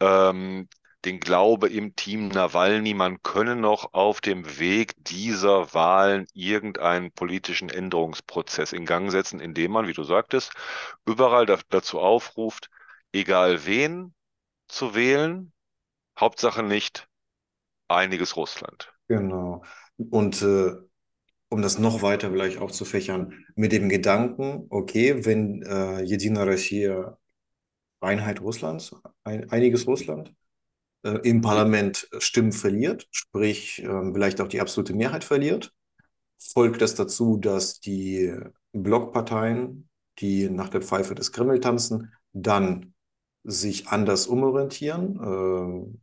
ähm, 0.01 0.67
den 1.05 1.19
Glaube 1.19 1.69
im 1.69 1.95
Team 1.95 2.27
Nawalny, 2.27 2.93
man 2.93 3.21
könne 3.23 3.55
noch 3.55 3.93
auf 3.93 4.21
dem 4.21 4.59
Weg 4.59 4.93
dieser 5.03 5.73
Wahlen 5.73 6.27
irgendeinen 6.33 7.11
politischen 7.11 7.69
Änderungsprozess 7.69 8.73
in 8.73 8.85
Gang 8.85 9.11
setzen, 9.11 9.39
indem 9.39 9.71
man, 9.71 9.87
wie 9.87 9.93
du 9.93 10.03
sagtest, 10.03 10.53
überall 11.05 11.45
da, 11.45 11.57
dazu 11.69 11.99
aufruft, 11.99 12.69
egal 13.11 13.65
wen 13.65 14.13
zu 14.67 14.93
wählen, 14.95 15.51
Hauptsache 16.19 16.63
nicht 16.63 17.07
einiges 17.87 18.35
Russland. 18.35 18.93
Genau. 19.07 19.63
Und 19.97 20.41
äh, 20.41 20.71
um 21.49 21.61
das 21.61 21.79
noch 21.79 22.01
weiter 22.01 22.31
vielleicht 22.31 22.59
auch 22.59 22.71
zu 22.71 22.85
fächern, 22.85 23.45
mit 23.55 23.71
dem 23.71 23.89
Gedanken, 23.89 24.67
okay, 24.69 25.25
wenn 25.25 25.63
äh, 25.63 26.01
Jedina 26.01 26.43
Russia 26.43 27.17
Einheit 27.99 28.41
Russlands, 28.41 28.95
ein, 29.23 29.49
einiges 29.51 29.85
Russland, 29.85 30.33
äh, 31.03 31.19
im 31.23 31.41
Parlament 31.41 32.07
Stimmen 32.19 32.51
verliert, 32.51 33.07
sprich 33.11 33.83
äh, 33.83 34.13
vielleicht 34.13 34.41
auch 34.41 34.47
die 34.47 34.61
absolute 34.61 34.93
Mehrheit 34.93 35.23
verliert, 35.23 35.73
folgt 36.37 36.81
das 36.81 36.95
dazu, 36.95 37.37
dass 37.37 37.79
die 37.79 38.33
Blockparteien, 38.73 39.89
die 40.19 40.49
nach 40.49 40.69
der 40.69 40.81
Pfeife 40.81 41.15
des 41.15 41.31
Kreml 41.31 41.59
tanzen, 41.59 42.13
dann 42.33 42.93
sich 43.43 43.87
anders 43.87 44.27
umorientieren, 44.27 45.97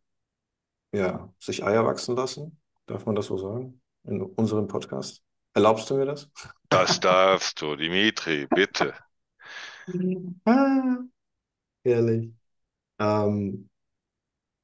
äh, 0.92 0.98
ja, 0.98 1.32
sich 1.38 1.64
Eier 1.64 1.84
wachsen 1.84 2.16
lassen. 2.16 2.60
Darf 2.86 3.06
man 3.06 3.14
das 3.14 3.26
so 3.26 3.36
sagen? 3.36 3.80
In 4.04 4.22
unserem 4.22 4.66
Podcast? 4.66 5.22
Erlaubst 5.54 5.90
du 5.90 5.96
mir 5.96 6.06
das? 6.06 6.30
Das 6.68 7.00
darfst 7.00 7.60
du, 7.60 7.76
Dimitri, 7.76 8.46
bitte. 8.46 8.94
ah, 10.44 10.98
ehrlich. 11.84 12.32
Ähm, 12.98 13.68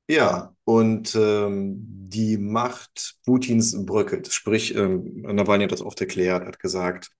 ja, 0.08 0.54
und 0.64 1.14
ähm, 1.16 1.76
die 2.08 2.36
Macht 2.38 3.16
Putins 3.24 3.84
bröckelt. 3.86 4.32
Sprich, 4.32 4.74
ähm, 4.74 5.22
Nawalny 5.22 5.64
hat 5.64 5.72
das 5.72 5.82
oft 5.82 6.00
erklärt, 6.00 6.46
hat 6.46 6.58
gesagt, 6.60 7.10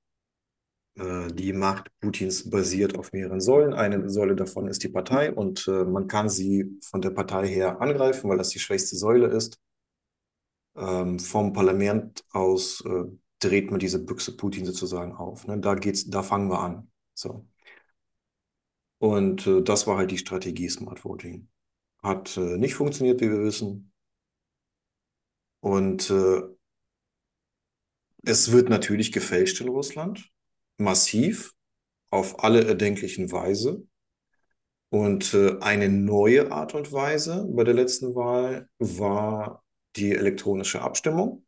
äh, 0.96 1.28
die 1.32 1.52
Macht 1.52 1.90
Putins 2.00 2.48
basiert 2.50 2.96
auf 2.98 3.12
mehreren 3.12 3.40
Säulen. 3.40 3.74
Eine 3.74 4.08
Säule 4.10 4.36
davon 4.36 4.68
ist 4.68 4.82
die 4.82 4.88
Partei 4.88 5.32
und 5.32 5.66
äh, 5.68 5.84
man 5.84 6.08
kann 6.08 6.28
sie 6.28 6.78
von 6.82 7.00
der 7.00 7.10
Partei 7.10 7.46
her 7.48 7.80
angreifen, 7.80 8.28
weil 8.30 8.38
das 8.38 8.50
die 8.50 8.58
schwächste 8.58 8.96
Säule 8.96 9.28
ist. 9.28 9.58
Ähm, 10.76 11.18
vom 11.18 11.52
Parlament 11.52 12.24
aus 12.32 12.82
äh, 12.86 13.04
dreht 13.40 13.70
man 13.70 13.80
diese 13.80 14.04
Büchse 14.04 14.36
Putin 14.36 14.64
sozusagen 14.66 15.12
auf. 15.12 15.46
Ne? 15.46 15.58
Da 15.60 15.74
geht's, 15.74 16.08
da 16.10 16.22
fangen 16.22 16.48
wir 16.50 16.60
an. 16.60 16.90
So. 17.14 17.46
Und 18.98 19.46
äh, 19.46 19.62
das 19.62 19.86
war 19.86 19.98
halt 19.98 20.10
die 20.10 20.18
Strategie 20.18 20.68
Smart 20.68 21.04
Voting. 21.04 21.48
Hat 22.04 22.36
äh, 22.36 22.58
nicht 22.58 22.74
funktioniert, 22.74 23.20
wie 23.20 23.30
wir 23.30 23.42
wissen. 23.42 23.92
Und 25.60 26.10
äh, 26.10 26.42
es 28.24 28.52
wird 28.52 28.68
natürlich 28.68 29.10
gefälscht 29.10 29.60
in 29.60 29.68
Russland, 29.68 30.30
massiv, 30.78 31.54
auf 32.10 32.44
alle 32.44 32.64
erdenklichen 32.64 33.32
Weise. 33.32 33.86
Und 34.90 35.34
äh, 35.34 35.58
eine 35.60 35.88
neue 35.88 36.52
Art 36.52 36.74
und 36.74 36.92
Weise 36.92 37.48
bei 37.50 37.64
der 37.64 37.74
letzten 37.74 38.14
Wahl 38.14 38.68
war 38.78 39.64
die 39.96 40.12
elektronische 40.12 40.82
Abstimmung. 40.82 41.44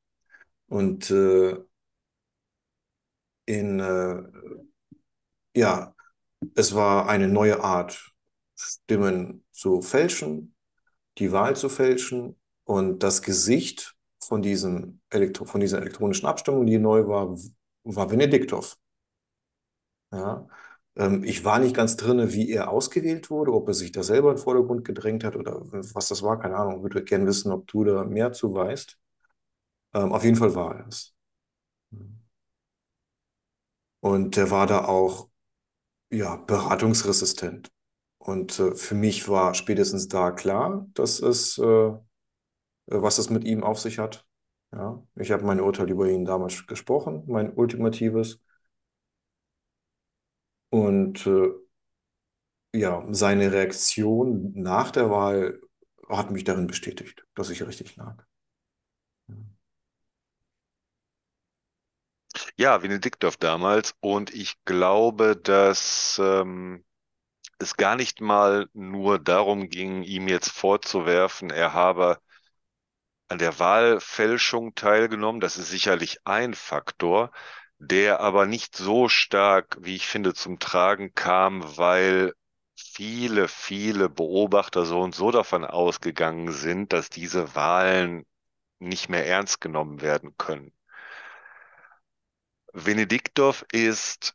Und 0.69 1.11
äh, 1.11 1.57
in, 3.45 3.79
äh, 3.79 4.23
ja, 5.55 5.95
es 6.55 6.75
war 6.75 7.09
eine 7.09 7.29
neue 7.29 7.63
Art, 7.63 8.13
Stimmen 8.59 9.46
zu 9.57 9.81
fälschen, 9.83 10.55
die 11.19 11.33
Wahl 11.33 11.57
zu 11.57 11.69
fälschen 11.69 12.37
und 12.65 13.03
das 13.03 13.23
Gesicht 13.23 13.97
von, 14.21 14.43
diesem 14.43 15.01
Elektro 15.11 15.45
von 15.47 15.61
dieser 15.61 15.79
elektronischen 15.81 16.27
Abstimmung, 16.27 16.67
die 16.67 16.79
neu 16.79 17.07
war, 17.09 17.37
war 17.85 18.07
Benediktov. 18.09 18.77
Ja, 20.13 20.47
ähm, 20.97 21.25
ich 21.25 21.45
war 21.45 21.59
nicht 21.59 21.75
ganz 21.75 21.97
drin, 21.97 22.33
wie 22.33 22.51
er 22.51 22.71
ausgewählt 22.71 23.31
wurde, 23.31 23.53
ob 23.53 23.69
er 23.69 23.75
sich 23.75 23.93
da 23.93 24.03
selber 24.03 24.31
in 24.31 24.37
den 24.37 24.43
Vordergrund 24.43 24.85
gedrängt 24.85 25.25
hat 25.25 25.37
oder 25.37 25.61
was 25.71 26.09
das 26.09 26.23
war, 26.23 26.39
keine 26.39 26.57
Ahnung. 26.57 26.83
Würde 26.83 27.03
gerne 27.05 27.27
wissen, 27.27 27.53
ob 27.53 27.67
du 27.67 27.85
da 27.85 28.05
mehr 28.05 28.33
zu 28.33 28.55
weißt. 28.55 28.99
Ähm, 29.95 30.13
auf 30.13 30.25
jeden 30.25 30.37
Fall 30.37 30.55
war 30.55 30.77
er 30.77 30.89
es. 30.89 31.15
Und 34.01 34.37
der 34.37 34.51
war 34.51 34.67
da 34.67 34.87
auch 34.87 35.29
ja, 36.11 36.37
beratungsresistent. 36.37 37.71
Und 38.27 38.59
äh, 38.61 38.75
für 38.75 38.95
mich 38.95 39.29
war 39.29 39.55
spätestens 39.55 40.09
da 40.09 40.31
klar, 40.33 40.87
dass 40.95 41.21
es, 41.21 41.59
äh, 41.59 41.93
was 42.87 43.19
es 43.19 43.31
mit 43.31 43.45
ihm 43.45 43.63
auf 43.65 43.79
sich 43.81 43.99
hat. 43.99 44.27
Ja, 44.73 45.03
ich 45.17 45.31
habe 45.33 45.45
mein 45.45 45.61
Urteil 45.61 45.91
über 45.91 46.09
ihn 46.09 46.25
damals 46.25 46.67
gesprochen, 46.67 47.25
mein 47.27 47.53
ultimatives. 47.55 48.41
Und 50.71 51.27
äh, 51.27 51.51
ja, 52.73 53.05
seine 53.11 53.53
Reaktion 53.53 54.53
nach 54.55 54.91
der 54.93 55.11
Wahl 55.11 55.61
hat 56.09 56.31
mich 56.31 56.45
darin 56.45 56.67
bestätigt, 56.69 57.27
dass 57.35 57.51
ich 57.51 57.67
richtig 57.67 57.97
lag. 57.97 58.25
Ja, 62.57 62.83
Venediktov 62.83 63.37
damals. 63.39 63.95
Und 64.01 64.35
ich 64.35 64.55
glaube, 64.65 65.37
dass 65.37 66.21
ähm, 66.23 66.85
es 67.59 67.77
gar 67.77 67.97
nicht 67.97 68.21
mal 68.21 68.69
nur 68.75 69.19
darum 69.19 69.69
ging, 69.69 70.03
ihm 70.03 70.29
jetzt 70.29 70.51
vorzuwerfen, 70.51 71.51
er 71.51 71.73
habe 71.73 72.19
an 73.29 73.39
der 73.39 73.59
Wahlfälschung 73.59 74.75
teilgenommen. 74.75 75.41
Das 75.41 75.57
ist 75.57 75.71
sicherlich 75.71 76.21
ein 76.27 76.55
Faktor, 76.55 77.31
der 77.79 78.21
aber 78.21 78.47
nicht 78.47 78.77
so 78.77 79.09
stark, 79.09 79.77
wie 79.81 79.97
ich 79.97 80.07
finde, 80.07 80.35
zum 80.35 80.59
Tragen 80.59 81.15
kam, 81.15 81.77
weil 81.77 82.33
viele, 82.75 83.49
viele 83.49 84.09
Beobachter 84.09 84.85
so 84.87 85.01
und 85.01 85.15
so 85.15 85.31
davon 85.31 85.65
ausgegangen 85.65 86.53
sind, 86.53 86.93
dass 86.93 87.11
diese 87.11 87.55
Wahlen 87.55 88.25
nicht 88.79 89.09
mehr 89.09 89.27
ernst 89.27 89.61
genommen 89.61 90.01
werden 90.03 90.37
können. 90.37 90.73
Venediktov 92.73 93.65
ist 93.73 94.35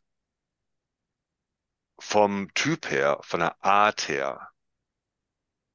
vom 2.02 2.52
Typ 2.54 2.90
her, 2.90 3.18
von 3.22 3.40
der 3.40 3.64
Art 3.64 4.08
her, 4.08 4.48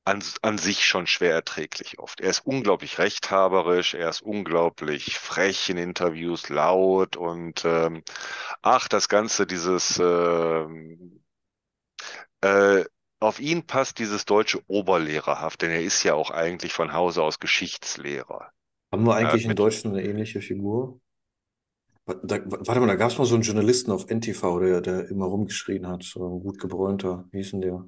an, 0.04 0.24
an 0.42 0.58
sich 0.58 0.86
schon 0.86 1.08
schwer 1.08 1.34
erträglich 1.34 2.00
oft. 2.00 2.22
Er 2.22 2.30
ist 2.30 2.46
unglaublich 2.46 3.00
rechthaberisch, 3.00 3.94
er 3.94 4.10
ist 4.10 4.22
unglaublich 4.22 5.18
frech 5.18 5.70
in 5.70 5.78
Interviews, 5.78 6.50
laut 6.50 7.16
und 7.16 7.64
ähm, 7.66 8.04
ach, 8.62 8.88
das 8.88 9.10
Ganze, 9.10 9.48
dieses 9.48 10.00
ähm, 10.00 11.24
äh, 12.42 12.84
auf 13.20 13.40
ihn 13.40 13.66
passt 13.66 14.00
dieses 14.00 14.26
deutsche 14.26 14.62
Oberlehrerhaft, 14.68 15.62
denn 15.62 15.72
er 15.72 15.82
ist 15.82 16.04
ja 16.04 16.14
auch 16.14 16.30
eigentlich 16.30 16.74
von 16.74 16.94
Hause 16.94 17.24
aus 17.24 17.40
Geschichtslehrer. 17.40 18.52
Haben 18.92 19.06
wir 19.06 19.16
eigentlich 19.16 19.46
in 19.46 19.56
Deutschland 19.56 19.98
eine 19.98 20.08
ähnliche 20.08 20.42
Figur? 20.42 21.00
Da, 22.08 22.40
warte 22.46 22.80
mal, 22.80 22.88
da 22.88 22.96
gab 22.96 23.12
es 23.12 23.18
mal 23.18 23.26
so 23.26 23.36
einen 23.36 23.44
Journalisten 23.44 23.92
auf 23.92 24.10
NTV, 24.10 24.60
der, 24.60 24.80
der 24.80 25.10
immer 25.10 25.26
rumgeschrien 25.26 25.88
hat, 25.88 26.04
so 26.04 26.26
ein 26.26 26.42
gut 26.42 26.58
gebräunter. 26.58 27.26
Wie 27.32 27.40
hieß 27.40 27.52
denn 27.52 27.62
der? 27.62 27.86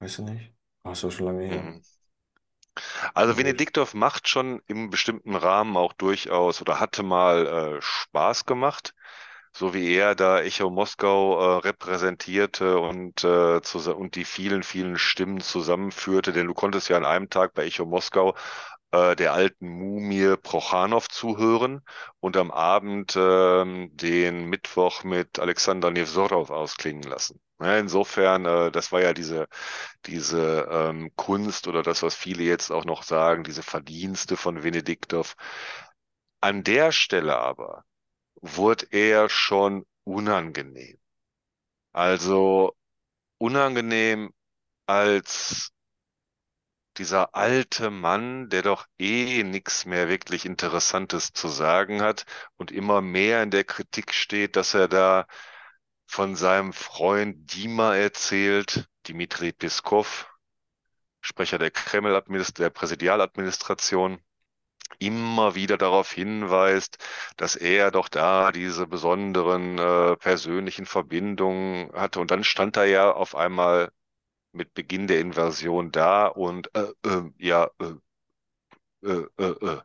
Weißt 0.00 0.18
du 0.18 0.24
nicht? 0.24 0.52
Ah, 0.82 0.94
doch 1.00 1.12
schon 1.12 1.26
lange 1.26 1.44
her. 1.44 1.62
Mhm. 1.62 1.82
Also. 3.14 3.38
Venediktov 3.38 3.94
macht 3.94 4.28
schon 4.28 4.60
im 4.66 4.90
bestimmten 4.90 5.36
Rahmen 5.36 5.76
auch 5.76 5.92
durchaus 5.92 6.60
oder 6.60 6.80
hatte 6.80 7.04
mal 7.04 7.46
äh, 7.46 7.80
Spaß 7.80 8.44
gemacht, 8.44 8.94
so 9.52 9.74
wie 9.74 9.94
er 9.94 10.16
da 10.16 10.40
Echo 10.40 10.70
Moskau 10.70 11.40
äh, 11.40 11.58
repräsentierte 11.60 12.78
und, 12.78 13.22
äh, 13.22 13.60
und 13.92 14.16
die 14.16 14.24
vielen, 14.24 14.64
vielen 14.64 14.98
Stimmen 14.98 15.40
zusammenführte. 15.40 16.32
Denn 16.32 16.48
du 16.48 16.54
konntest 16.54 16.88
ja 16.88 16.96
an 16.96 17.04
einem 17.04 17.30
Tag 17.30 17.54
bei 17.54 17.64
Echo 17.64 17.86
Moskau 17.86 18.34
äh, 18.92 19.16
der 19.16 19.32
alten 19.32 19.68
Mumie 19.68 20.36
Prochanow 20.36 21.08
zuhören 21.08 21.82
und 22.20 22.36
am 22.36 22.50
Abend 22.50 23.14
ähm, 23.16 23.90
den 23.96 24.46
Mittwoch 24.46 25.04
mit 25.04 25.38
Alexander 25.38 25.90
Nevzorov 25.90 26.50
ausklingen 26.50 27.02
lassen. 27.04 27.40
Ja, 27.60 27.78
insofern, 27.78 28.44
äh, 28.46 28.70
das 28.70 28.92
war 28.92 29.02
ja 29.02 29.12
diese 29.14 29.46
diese 30.06 30.68
ähm, 30.70 31.12
Kunst 31.16 31.68
oder 31.68 31.82
das, 31.82 32.02
was 32.02 32.14
viele 32.14 32.42
jetzt 32.44 32.70
auch 32.70 32.84
noch 32.84 33.02
sagen, 33.02 33.44
diese 33.44 33.62
Verdienste 33.62 34.36
von 34.36 34.62
Venediktov. 34.62 35.36
An 36.40 36.64
der 36.64 36.92
Stelle 36.92 37.36
aber 37.36 37.84
wurde 38.40 38.86
er 38.90 39.28
schon 39.28 39.86
unangenehm. 40.04 40.98
Also 41.92 42.76
unangenehm 43.38 44.32
als 44.86 45.72
dieser 46.98 47.34
alte 47.34 47.90
Mann, 47.90 48.48
der 48.48 48.62
doch 48.62 48.86
eh 48.98 49.42
nichts 49.42 49.84
mehr 49.86 50.08
wirklich 50.08 50.46
Interessantes 50.46 51.32
zu 51.32 51.48
sagen 51.48 52.02
hat 52.02 52.26
und 52.56 52.70
immer 52.70 53.00
mehr 53.02 53.42
in 53.42 53.50
der 53.50 53.64
Kritik 53.64 54.14
steht, 54.14 54.56
dass 54.56 54.74
er 54.74 54.88
da 54.88 55.26
von 56.06 56.36
seinem 56.36 56.72
Freund 56.72 57.54
Dima 57.54 57.96
erzählt, 57.96 58.88
Dmitri 59.08 59.52
Peskov, 59.52 60.28
Sprecher 61.20 61.58
der 61.58 61.70
Kreml, 61.70 62.22
der 62.58 62.70
Präsidialadministration, 62.70 64.20
immer 64.98 65.54
wieder 65.54 65.76
darauf 65.76 66.12
hinweist, 66.12 66.98
dass 67.36 67.56
er 67.56 67.90
doch 67.90 68.08
da 68.08 68.52
diese 68.52 68.86
besonderen 68.86 69.78
äh, 69.78 70.16
persönlichen 70.16 70.86
Verbindungen 70.86 71.92
hatte. 71.92 72.20
Und 72.20 72.30
dann 72.30 72.44
stand 72.44 72.76
er 72.76 72.86
ja 72.86 73.10
auf 73.10 73.34
einmal 73.34 73.90
mit 74.56 74.74
Beginn 74.74 75.06
der 75.06 75.20
Invasion 75.20 75.92
da 75.92 76.26
und 76.26 76.70
äh, 76.74 76.92
äh, 77.06 77.30
ja, 77.38 77.68
äh, 77.80 79.08
äh, 79.08 79.26
äh, 79.38 79.66
äh, 79.66 79.80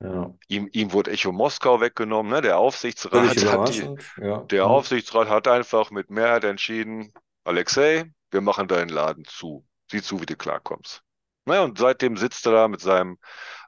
ja. 0.00 0.34
Ihm, 0.48 0.68
ihm 0.72 0.92
wurde 0.92 1.12
Echo 1.12 1.32
Moskau 1.32 1.80
weggenommen, 1.80 2.32
ne? 2.32 2.42
der 2.42 2.58
Aufsichtsrat. 2.58 3.36
Hat 3.46 3.74
die, 3.74 3.96
ja. 4.20 4.38
Der 4.40 4.64
mhm. 4.64 4.70
Aufsichtsrat 4.70 5.28
hat 5.28 5.48
einfach 5.48 5.90
mit 5.90 6.10
Mehrheit 6.10 6.44
entschieden, 6.44 7.12
Alexei, 7.44 8.12
wir 8.30 8.40
machen 8.40 8.68
deinen 8.68 8.90
Laden 8.90 9.24
zu. 9.24 9.66
Sieh 9.90 10.02
zu, 10.02 10.20
wie 10.20 10.26
du 10.26 10.36
klarkommst. 10.36 11.02
Naja, 11.46 11.62
und 11.62 11.78
seitdem 11.78 12.16
sitzt 12.16 12.46
er 12.46 12.52
da 12.52 12.68
mit 12.68 12.80
seinem 12.80 13.18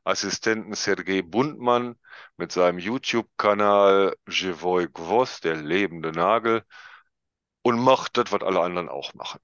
Assistenten 0.04 0.74
Sergei 0.74 1.22
Bundmann, 1.22 1.96
mit 2.36 2.52
seinem 2.52 2.78
YouTube-Kanal 2.78 4.16
Jevoy 4.28 4.88
Gvos, 4.88 5.40
der 5.40 5.56
lebende 5.56 6.12
Nagel, 6.12 6.64
und 7.62 7.78
macht 7.80 8.16
das, 8.16 8.32
was 8.32 8.42
alle 8.42 8.60
anderen 8.60 8.88
auch 8.88 9.12
machen. 9.14 9.40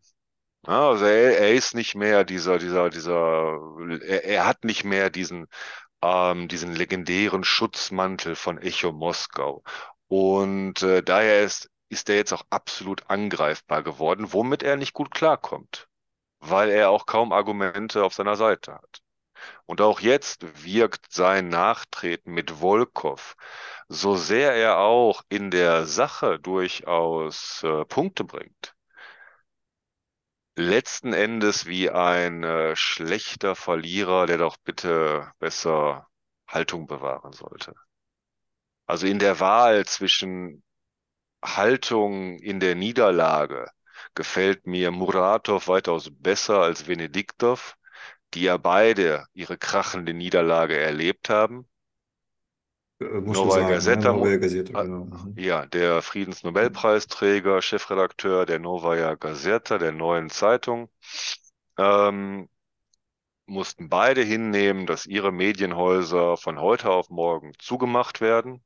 Ja, 0.67 0.91
also 0.91 1.05
er, 1.05 1.39
er 1.39 1.55
ist 1.55 1.75
nicht 1.75 1.95
mehr 1.97 2.25
dieser, 2.25 2.59
dieser, 2.59 2.89
dieser, 2.91 3.59
er, 4.07 4.25
er 4.25 4.47
hat 4.47 4.65
nicht 4.65 4.85
mehr 4.85 5.11
diesen, 5.11 5.47
ähm, 6.03 6.49
diesen 6.49 6.75
legendären 6.75 7.45
Schutzmantel 7.45 8.37
von 8.37 8.59
Echo 8.59 8.93
Moskau. 8.93 9.65
Und 10.09 10.83
äh, 10.83 11.03
daher 11.03 11.43
ist, 11.45 11.71
ist 11.91 12.09
er 12.09 12.17
jetzt 12.17 12.33
auch 12.33 12.45
absolut 12.51 13.11
angreifbar 13.11 13.83
geworden, 13.83 14.33
womit 14.33 14.63
er 14.63 14.77
nicht 14.77 14.95
gut 14.95 15.13
klarkommt, 15.13 15.89
weil 16.41 16.71
er 16.71 16.91
auch 16.91 17.07
kaum 17.07 17.33
Argumente 17.33 18.05
auf 18.05 18.15
seiner 18.15 18.37
Seite 18.37 18.75
hat. 18.75 19.01
Und 19.67 19.81
auch 19.81 20.01
jetzt 20.01 20.65
wirkt 20.65 21.13
sein 21.13 21.49
Nachtreten 21.49 22.33
mit 22.33 22.51
Volkov, 22.61 23.37
so 23.89 24.17
sehr 24.17 24.55
er 24.55 24.79
auch 24.79 25.23
in 25.29 25.51
der 25.51 25.87
Sache 25.87 26.39
durchaus 26.41 27.63
äh, 27.65 27.85
Punkte 27.87 28.25
bringt, 28.25 28.75
letzten 30.57 31.13
Endes 31.13 31.67
wie 31.67 31.91
ein 31.91 32.45
äh, 32.45 32.77
schlechter 32.77 33.55
Verlierer, 33.57 34.27
der 34.27 34.39
doch 34.39 34.57
bitte 34.59 35.33
besser 35.39 36.09
Haltung 36.47 36.87
bewahren 36.87 37.33
sollte. 37.33 37.75
Also 38.87 39.07
in 39.07 39.19
der 39.19 39.41
Wahl 39.41 39.87
zwischen 39.87 40.63
Haltung 41.45 42.39
in 42.39 42.61
der 42.61 42.75
Niederlage 42.75 43.69
gefällt 44.15 44.67
mir 44.67 44.91
Muratov 44.91 45.69
weitaus 45.69 46.11
besser 46.13 46.61
als 46.61 46.87
Venediktov, 46.87 47.77
die 48.35 48.43
ja 48.43 48.57
beide 48.59 49.27
ihre 49.35 49.59
krachende 49.59 50.15
Niederlage 50.15 50.79
erlebt 50.79 51.31
haben. 51.31 51.69
Äh, 53.03 53.21
muss 53.21 53.37
Novaya 53.37 53.81
sagen, 53.81 53.85
ne? 53.87 54.39
Gazeta, 54.39 54.75
äh, 54.75 54.85
genau. 54.85 55.07
Mhm. 55.07 55.35
ja, 55.37 55.67
der 55.67 56.03
Friedensnobelpreisträger, 56.03 57.63
Chefredakteur 57.63 58.47
der 58.47 58.59
Novaya 58.59 59.15
Gazeta, 59.15 59.79
der 59.79 59.93
neuen 59.93 60.31
Zeitung, 60.31 60.91
ähm, 61.79 62.49
mussten 63.47 63.89
beide 63.89 64.23
hinnehmen, 64.23 64.87
dass 64.87 65.07
ihre 65.07 65.33
Medienhäuser 65.33 66.37
von 66.37 66.59
heute 66.61 66.91
auf 66.91 67.09
morgen 67.11 67.53
zugemacht 67.59 68.21
werden. 68.21 68.65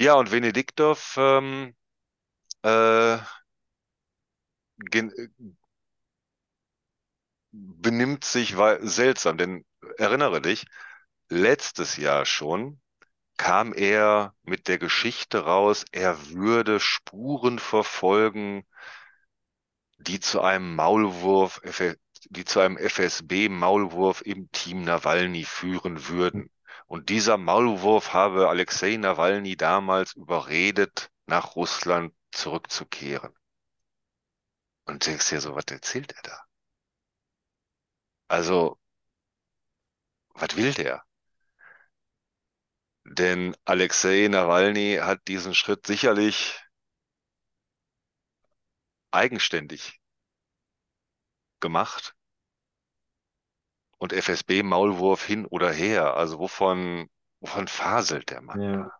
Ja, 0.00 0.14
und 0.14 0.32
Venediktov 0.32 1.14
ähm, 1.18 1.74
äh, 2.62 3.18
benimmt 7.52 8.24
sich 8.24 8.56
seltsam, 8.80 9.38
denn 9.38 9.64
erinnere 9.98 10.40
dich, 10.40 10.66
letztes 11.30 11.96
Jahr 11.96 12.26
schon 12.26 12.80
kam 13.36 13.72
er 13.72 14.34
mit 14.42 14.68
der 14.68 14.78
Geschichte 14.78 15.44
raus, 15.44 15.86
er 15.92 16.28
würde 16.30 16.78
Spuren 16.78 17.58
verfolgen, 17.58 18.66
die 19.98 20.20
zu 20.20 20.42
einem 20.42 20.74
Maulwurf, 20.74 21.62
die 22.28 22.44
zu 22.44 22.60
einem 22.60 22.76
FSB-Maulwurf 22.76 24.22
im 24.22 24.50
Team 24.52 24.82
Nawalny 24.82 25.44
führen 25.44 26.08
würden. 26.08 26.50
Und 26.86 27.08
dieser 27.08 27.38
Maulwurf 27.38 28.12
habe 28.12 28.48
Alexei 28.48 28.96
Nawalny 28.96 29.56
damals 29.56 30.14
überredet, 30.14 31.10
nach 31.26 31.56
Russland 31.56 32.12
zurückzukehren. 32.32 33.32
Und 34.84 35.06
denkst 35.06 35.30
dir 35.30 35.40
so, 35.40 35.54
was 35.54 35.64
erzählt 35.70 36.12
er 36.12 36.22
da? 36.22 36.44
Also, 38.28 38.78
was 40.34 40.56
will 40.56 40.72
der? 40.74 41.04
Denn 43.10 43.54
Alexei 43.66 44.28
Nawalny 44.28 45.00
hat 45.02 45.28
diesen 45.28 45.54
Schritt 45.54 45.86
sicherlich 45.86 46.58
eigenständig 49.12 50.00
gemacht 51.60 52.14
und 53.98 54.14
FSB 54.14 54.62
Maulwurf 54.62 55.24
hin 55.26 55.44
oder 55.44 55.70
her. 55.70 56.16
Also 56.16 56.38
wovon, 56.38 57.10
wovon 57.40 57.68
faselt 57.68 58.30
der 58.30 58.40
Mann 58.40 58.62
Ja. 58.62 58.72
da? 58.72 58.90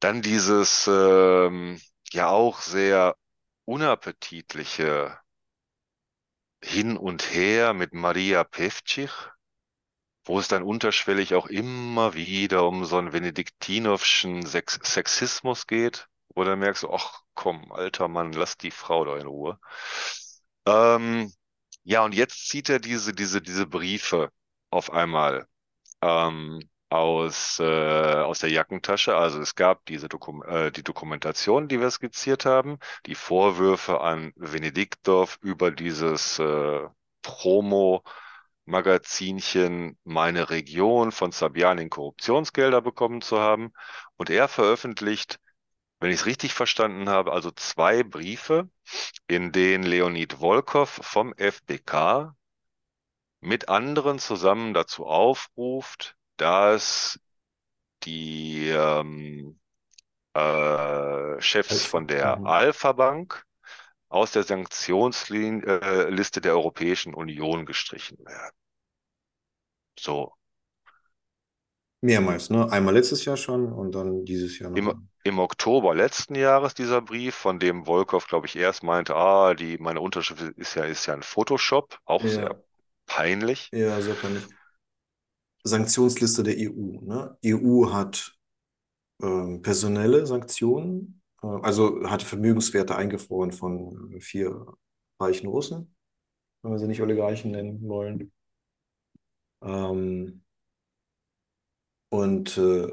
Dann 0.00 0.22
dieses 0.22 0.88
ähm, 0.88 1.80
ja 2.12 2.28
auch 2.30 2.60
sehr 2.62 3.16
unappetitliche 3.64 5.18
Hin 6.62 6.96
und 6.96 7.32
Her 7.34 7.74
mit 7.74 7.94
Maria 7.94 8.44
Pevcich, 8.44 9.10
wo 10.28 10.38
es 10.38 10.48
dann 10.48 10.62
unterschwellig 10.62 11.34
auch 11.34 11.46
immer 11.46 12.14
wieder 12.14 12.66
um 12.66 12.84
so 12.84 12.98
einen 12.98 13.10
Benediktinowschen 13.12 14.46
Sex 14.46 14.78
Sexismus 14.84 15.66
geht, 15.66 16.08
wo 16.34 16.44
du 16.44 16.56
merkst, 16.56 16.86
ach 16.90 17.22
komm, 17.34 17.72
alter 17.72 18.08
Mann, 18.08 18.32
lass 18.32 18.56
die 18.58 18.70
Frau 18.70 19.04
doch 19.04 19.16
in 19.16 19.26
Ruhe. 19.26 19.58
Ähm, 20.66 21.32
ja, 21.84 22.04
und 22.04 22.14
jetzt 22.14 22.48
zieht 22.48 22.68
er 22.68 22.78
diese, 22.80 23.12
diese, 23.14 23.40
diese 23.42 23.66
Briefe 23.66 24.30
auf 24.70 24.92
einmal 24.92 25.46
ähm, 26.02 26.60
aus, 26.90 27.58
äh, 27.60 27.64
aus 27.64 28.40
der 28.40 28.50
Jackentasche. 28.50 29.16
Also 29.16 29.40
es 29.40 29.54
gab 29.54 29.84
diese 29.86 30.08
Dokum 30.08 30.42
äh, 30.42 30.70
die 30.72 30.82
Dokumentation, 30.84 31.68
die 31.68 31.80
wir 31.80 31.90
skizziert 31.90 32.44
haben, 32.46 32.78
die 33.06 33.14
Vorwürfe 33.14 34.00
an 34.00 34.32
Venediktov 34.36 35.38
über 35.42 35.70
dieses 35.70 36.38
äh, 36.38 36.86
Promo-Magazinchen 38.68 39.98
Meine 40.04 40.50
Region 40.50 41.10
von 41.10 41.32
Sabjanin 41.32 41.90
Korruptionsgelder 41.90 42.82
bekommen 42.82 43.22
zu 43.22 43.40
haben. 43.40 43.72
Und 44.16 44.30
er 44.30 44.46
veröffentlicht, 44.48 45.38
wenn 46.00 46.10
ich 46.10 46.20
es 46.20 46.26
richtig 46.26 46.54
verstanden 46.54 47.08
habe, 47.08 47.32
also 47.32 47.50
zwei 47.50 48.02
Briefe, 48.02 48.68
in 49.26 49.52
denen 49.52 49.84
Leonid 49.84 50.34
Volkov 50.34 51.00
vom 51.02 51.34
FBK 51.36 52.34
mit 53.40 53.68
anderen 53.68 54.18
zusammen 54.18 54.74
dazu 54.74 55.06
aufruft, 55.06 56.16
dass 56.36 57.18
die 58.04 58.68
ähm, 58.68 59.58
äh, 60.34 61.40
Chefs 61.40 61.86
von 61.86 62.06
der. 62.06 62.44
Alpha 62.44 62.92
Bank 62.92 63.44
aus 64.08 64.32
der 64.32 64.42
Sanktionsliste 64.44 66.40
der 66.40 66.54
Europäischen 66.54 67.14
Union 67.14 67.66
gestrichen 67.66 68.18
werden. 68.24 68.54
So, 69.98 70.36
Mehrmals, 72.00 72.50
ne? 72.50 72.68
Einmal 72.72 72.94
letztes 72.94 73.24
Jahr 73.24 73.36
schon 73.36 73.72
und 73.72 73.94
dann 73.94 74.24
dieses 74.24 74.58
Jahr 74.58 74.70
im, 74.72 74.90
nochmal. 74.90 75.00
im 75.24 75.38
Oktober 75.40 75.94
letzten 75.94 76.34
Jahres 76.34 76.72
dieser 76.74 77.02
Brief, 77.02 77.34
von 77.34 77.58
dem 77.58 77.84
Volkov, 77.86 78.26
glaube 78.28 78.46
ich, 78.46 78.56
erst 78.56 78.82
meinte, 78.82 79.14
ah, 79.14 79.52
die, 79.54 79.76
meine 79.78 80.00
Unterschrift 80.00 80.40
ist 80.56 80.74
ja, 80.74 80.84
ist 80.84 81.04
ja 81.06 81.12
ein 81.14 81.22
Photoshop, 81.22 81.98
auch 82.06 82.26
sehr 82.28 82.48
Ja, 82.48 82.62
peinlich. 83.06 83.72
ja, 83.72 84.00
sehr 84.02 84.14
peinlich. 84.16 84.48
Sanktionsliste 85.64 86.42
der 86.42 86.56
EU, 86.58 87.00
ne? 87.02 87.36
EU 87.42 87.92
hat 87.92 88.36
ähm, 89.22 89.62
personelle 89.62 90.26
Sanktionen, 90.26 91.22
äh, 91.26 91.27
also 91.40 92.08
hat 92.08 92.22
Vermögenswerte 92.22 92.96
eingefroren 92.96 93.52
von 93.52 94.12
äh, 94.14 94.20
vier 94.20 94.66
reichen 95.20 95.48
Russen, 95.48 95.94
wenn 96.62 96.72
wir 96.72 96.78
sie 96.78 96.88
nicht 96.88 97.02
Oligarchen 97.02 97.52
nennen 97.52 97.80
wollen. 97.88 98.32
Ähm, 99.62 100.42
und 102.10 102.58
äh, 102.58 102.88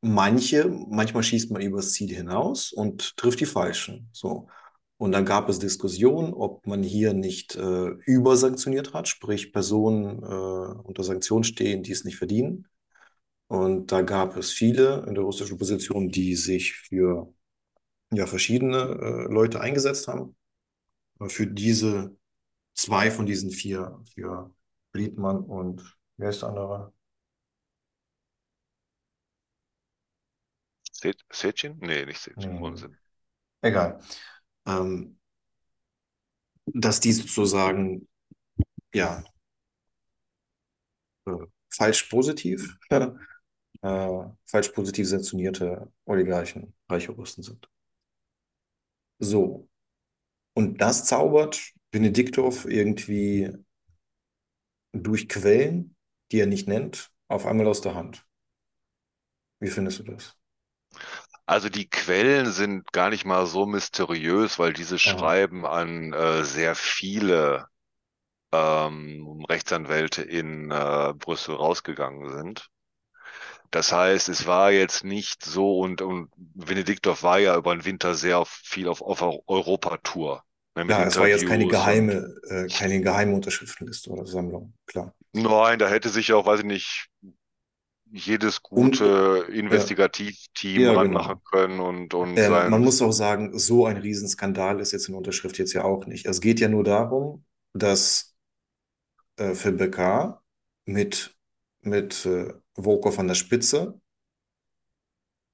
manche, 0.00 0.68
manchmal 0.68 1.22
schießt 1.22 1.50
man 1.50 1.62
übers 1.62 1.92
Ziel 1.92 2.14
hinaus 2.14 2.72
und 2.72 3.16
trifft 3.16 3.40
die 3.40 3.46
Falschen. 3.46 4.08
So. 4.12 4.48
Und 4.96 5.12
dann 5.12 5.24
gab 5.24 5.48
es 5.48 5.58
Diskussionen, 5.58 6.32
ob 6.32 6.66
man 6.66 6.82
hier 6.82 7.12
nicht 7.14 7.56
äh, 7.56 7.88
übersanktioniert 8.06 8.94
hat, 8.94 9.08
sprich 9.08 9.52
Personen 9.52 10.22
äh, 10.22 10.82
unter 10.82 11.02
Sanktionen 11.02 11.44
stehen, 11.44 11.82
die 11.82 11.92
es 11.92 12.04
nicht 12.04 12.16
verdienen. 12.16 12.68
Und 13.48 13.92
da 13.92 14.02
gab 14.02 14.36
es 14.36 14.50
viele 14.52 15.04
in 15.06 15.14
der 15.14 15.24
russischen 15.24 15.54
Opposition, 15.54 16.08
die 16.08 16.34
sich 16.36 16.74
für 16.74 17.33
ja, 18.16 18.26
verschiedene 18.26 18.78
äh, 19.28 19.32
Leute 19.32 19.60
eingesetzt 19.60 20.08
haben. 20.08 20.36
Aber 21.18 21.30
Für 21.30 21.46
diese 21.48 22.16
zwei 22.74 23.10
von 23.10 23.26
diesen 23.26 23.50
vier, 23.50 24.02
für 24.14 24.54
Friedmann 24.92 25.38
und 25.40 25.98
wer 26.18 26.30
ist 26.30 26.42
der 26.42 26.50
andere? 26.50 26.92
Se- 30.92 31.12
Secin? 31.30 31.76
Nee, 31.80 32.06
nicht 32.06 32.20
Nee, 32.36 32.46
Secin, 32.46 32.56
nee. 32.70 32.88
Egal. 33.62 34.00
Ähm, 34.66 35.18
dass 36.66 37.00
die 37.00 37.12
sozusagen 37.12 38.06
ja 38.94 39.24
äh, 41.26 41.32
falsch 41.70 42.04
positiv, 42.04 42.76
äh, 42.90 43.08
falsch 44.46 44.70
positiv 44.70 45.08
sanktionierte 45.08 45.92
Oligarchen, 46.06 46.74
reiche 46.88 47.12
Russen 47.12 47.42
sind. 47.42 47.68
So. 49.18 49.68
Und 50.54 50.80
das 50.80 51.04
zaubert 51.04 51.72
Benediktov 51.90 52.64
irgendwie 52.64 53.52
durch 54.92 55.28
Quellen, 55.28 55.96
die 56.30 56.40
er 56.40 56.46
nicht 56.46 56.68
nennt, 56.68 57.10
auf 57.28 57.46
einmal 57.46 57.66
aus 57.66 57.80
der 57.80 57.94
Hand. 57.94 58.24
Wie 59.60 59.68
findest 59.70 60.00
du 60.00 60.04
das? 60.04 60.36
Also 61.46 61.68
die 61.68 61.88
Quellen 61.88 62.50
sind 62.50 62.90
gar 62.92 63.10
nicht 63.10 63.24
mal 63.24 63.46
so 63.46 63.66
mysteriös, 63.66 64.58
weil 64.58 64.72
diese. 64.72 64.98
Schreiben 64.98 65.66
an 65.66 66.12
äh, 66.12 66.44
sehr 66.44 66.74
viele 66.74 67.66
ähm, 68.52 69.44
Rechtsanwälte 69.48 70.22
in 70.22 70.70
äh, 70.70 71.12
Brüssel 71.16 71.54
rausgegangen 71.56 72.30
sind. 72.30 72.70
Das 73.74 73.92
heißt, 73.92 74.28
es 74.28 74.46
war 74.46 74.70
jetzt 74.72 75.04
nicht 75.04 75.44
so 75.44 75.78
und, 75.80 76.00
und 76.02 76.30
Benediktov 76.36 77.22
war 77.24 77.38
ja 77.40 77.56
über 77.56 77.74
den 77.74 77.84
Winter 77.84 78.14
sehr 78.14 78.38
auf, 78.38 78.48
viel 78.64 78.88
auf, 78.88 79.02
auf 79.02 79.22
Europatour, 79.48 80.44
ne, 80.76 80.84
Ja, 80.86 81.04
es 81.06 81.18
war 81.18 81.28
jetzt 81.28 81.46
keine 81.46 81.64
und 81.64 81.68
geheime, 81.68 82.34
äh, 82.48 82.68
keine 82.68 83.00
geheime 83.00 83.34
Unterschriftenliste 83.34 84.10
oder 84.10 84.26
Sammlung, 84.26 84.74
klar. 84.86 85.14
nein, 85.32 85.78
da 85.78 85.88
hätte 85.88 86.08
sich 86.08 86.32
auch, 86.32 86.46
weiß 86.46 86.60
ich 86.60 86.66
nicht, 86.66 87.08
jedes 88.10 88.62
Und 88.72 88.98
gute 88.98 89.46
ja, 89.68 89.86
Investigativteam 89.88 90.82
ja, 90.82 90.92
ranmachen 90.92 91.36
genau. 91.36 91.40
können 91.50 91.80
und, 91.80 92.14
und 92.14 92.36
Ähm, 92.36 92.68
man 92.68 92.82
muss 92.82 93.00
auch 93.02 93.12
sagen, 93.12 93.58
so 93.58 93.86
ein 93.86 93.96
Riesenskandal 93.96 94.80
ist 94.80 94.92
jetzt 94.92 95.08
in 95.08 95.14
Unterschrift 95.14 95.58
jetzt 95.58 95.72
ja 95.72 95.84
auch 95.84 96.06
nicht. 96.06 96.26
Es 96.26 96.40
geht 96.40 96.60
ja 96.60 96.68
nur 96.68 96.84
darum, 96.84 97.44
dass 97.72 98.34
äh, 99.36 99.54
für 99.54 99.72
BK 99.72 100.42
mit, 100.86 101.33
mit 101.86 102.26
äh, 102.26 102.52
Volkov 102.74 103.18
an 103.18 103.28
der 103.28 103.34
Spitze 103.34 104.00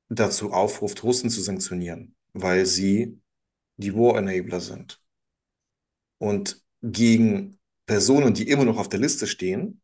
dazu 0.09 0.53
aufruft, 0.53 1.03
Russen 1.05 1.31
zu 1.31 1.41
sanktionieren, 1.41 2.17
weil 2.33 2.67
sie 2.67 3.21
die 3.77 3.95
War 3.95 4.19
Enabler 4.19 4.61
sind. 4.61 5.01
Und 6.19 6.63
gegen 6.83 7.59
Personen, 7.87 8.35
die 8.35 8.49
immer 8.49 8.65
noch 8.65 8.79
auf 8.79 8.89
der 8.89 9.01
Liste 9.01 9.27
stehen, 9.27 9.81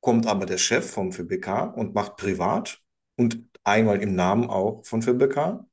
kommt 0.00 0.26
aber 0.26 0.46
der 0.46 0.58
Chef 0.58 0.90
vom 0.90 1.12
FBK 1.12 1.74
und 1.76 1.94
macht 1.94 2.16
privat 2.16 2.80
und 3.16 3.44
einmal 3.64 4.02
im 4.02 4.14
Namen 4.14 4.48
auch 4.48 4.84
von 4.84 5.02
FBK 5.02 5.66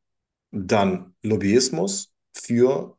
dann 0.51 1.15
Lobbyismus 1.21 2.13
für 2.33 2.97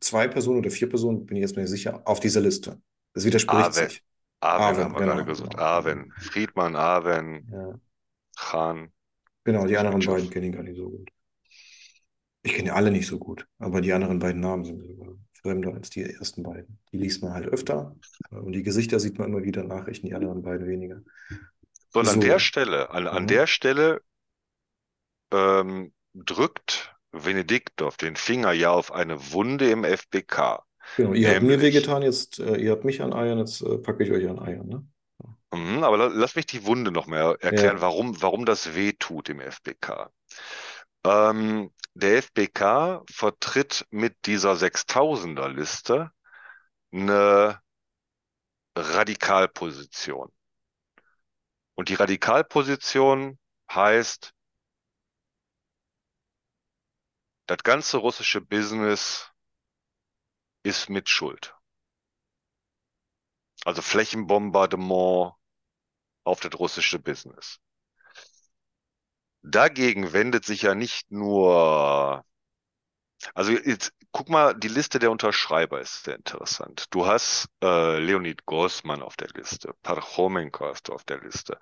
zwei 0.00 0.28
Personen 0.28 0.58
oder 0.58 0.70
vier 0.70 0.88
Personen, 0.88 1.26
bin 1.26 1.36
ich 1.36 1.42
jetzt 1.42 1.56
mir 1.56 1.62
nicht 1.62 1.70
sicher, 1.70 2.02
auf 2.04 2.20
dieser 2.20 2.40
Liste. 2.40 2.80
Das 3.14 3.24
widerspricht 3.24 3.76
Aven, 3.76 3.88
sich. 3.88 4.02
Aven 4.42 4.78
haben 4.78 4.94
Aven, 4.94 4.94
wir 4.94 5.02
gerade 5.02 5.24
genau, 5.24 5.24
gesagt, 5.24 5.56
genau. 5.56 5.62
Mhm. 5.62 5.62
Aven, 5.62 6.12
Friedmann, 6.18 6.76
Aven, 6.76 7.48
Ja, 7.50 7.78
Khan, 8.36 8.92
genau, 9.44 9.66
die 9.66 9.76
anderen 9.76 10.04
beiden 10.04 10.30
kenne 10.30 10.46
ich 10.48 10.52
gar 10.54 10.62
nicht 10.62 10.76
so 10.76 10.90
gut. 10.90 11.10
Ich 12.42 12.54
kenne 12.54 12.74
alle 12.74 12.90
nicht 12.90 13.06
so 13.06 13.18
gut, 13.18 13.46
aber 13.58 13.80
die 13.80 13.92
anderen 13.92 14.18
beiden 14.18 14.40
Namen 14.40 14.64
sind 14.64 14.82
fremder 15.42 15.74
als 15.74 15.90
die 15.90 16.02
ersten 16.02 16.42
beiden. 16.42 16.78
Die 16.92 16.98
liest 16.98 17.22
man 17.22 17.32
halt 17.34 17.46
öfter 17.46 17.96
äh, 18.30 18.36
und 18.36 18.52
die 18.52 18.62
Gesichter 18.62 19.00
sieht 19.00 19.18
man 19.18 19.28
immer 19.28 19.42
wieder 19.44 19.62
in 19.62 19.68
Nachrichten, 19.68 20.06
die 20.06 20.14
anderen 20.14 20.42
beiden 20.42 20.66
weniger. 20.66 21.02
So, 21.90 22.00
und 22.00 22.08
an 22.08 22.20
der 22.20 22.38
So, 22.38 22.38
Stelle, 22.38 22.90
an, 22.90 23.06
an 23.06 23.26
der 23.26 23.42
mhm. 23.42 23.46
Stelle 23.46 24.02
ähm, 25.32 25.92
drückt 26.14 26.94
Venediktov 27.12 27.96
den 27.96 28.16
Finger 28.16 28.52
ja 28.52 28.70
auf 28.70 28.92
eine 28.92 29.32
Wunde 29.32 29.70
im 29.70 29.84
FBK. 29.84 30.64
Genau, 30.94 31.14
ihr 31.14 31.30
habt 31.30 31.42
mir 31.42 31.60
wehgetan, 31.60 32.02
jetzt, 32.02 32.38
äh, 32.38 32.56
ihr 32.56 32.70
habt 32.72 32.84
mich 32.84 33.00
an 33.02 33.12
Eiern, 33.12 33.38
jetzt 33.38 33.62
äh, 33.62 33.78
packe 33.78 34.04
ich 34.04 34.10
euch 34.12 34.28
an 34.28 34.38
Eiern, 34.38 34.66
ne? 34.68 34.86
Mhm, 35.52 35.82
aber 35.84 35.96
la- 35.98 36.06
lass 36.12 36.34
mich 36.36 36.46
die 36.46 36.64
Wunde 36.64 36.90
noch 36.92 37.06
mehr 37.06 37.36
erklären, 37.40 37.76
Ja. 37.76 37.82
warum, 37.82 38.20
warum 38.22 38.44
das 38.46 38.74
weh 38.74 38.92
tut 38.92 39.28
im 39.28 39.40
FBK. 39.40 40.10
Ähm, 41.04 41.72
der 41.94 42.18
FBK 42.18 43.02
vertritt 43.10 43.86
mit 43.90 44.16
dieser 44.26 44.56
6000er-Liste 44.56 46.12
eine 46.92 47.60
Radikalposition. 48.76 50.30
Und 51.74 51.90
die 51.90 51.94
Radikalposition 51.96 53.38
heißt, 53.70 54.32
das 57.46 57.58
ganze 57.62 57.98
russische 57.98 58.40
Business 58.40 59.31
ist 60.62 60.90
mit 60.90 61.08
Schuld. 61.08 61.54
Also 63.64 63.82
Flächenbombardement 63.82 65.34
auf 66.24 66.40
das 66.40 66.58
russische 66.58 66.98
Business. 66.98 67.58
Dagegen 69.42 70.12
wendet 70.12 70.44
sich 70.44 70.62
ja 70.62 70.74
nicht 70.74 71.10
nur, 71.10 72.24
also 73.34 73.52
jetzt 73.52 73.92
guck 74.12 74.28
mal, 74.28 74.54
die 74.54 74.68
Liste 74.68 74.98
der 74.98 75.10
Unterschreiber 75.10 75.80
ist 75.80 76.04
sehr 76.04 76.16
interessant. 76.16 76.86
Du 76.90 77.06
hast 77.06 77.48
äh, 77.62 77.98
Leonid 77.98 78.44
Grossmann 78.46 79.02
auf 79.02 79.16
der 79.16 79.28
Liste, 79.34 79.74
Parchomenko 79.82 80.66
hast 80.66 80.88
du 80.88 80.92
auf 80.92 81.04
der 81.04 81.20
Liste. 81.20 81.58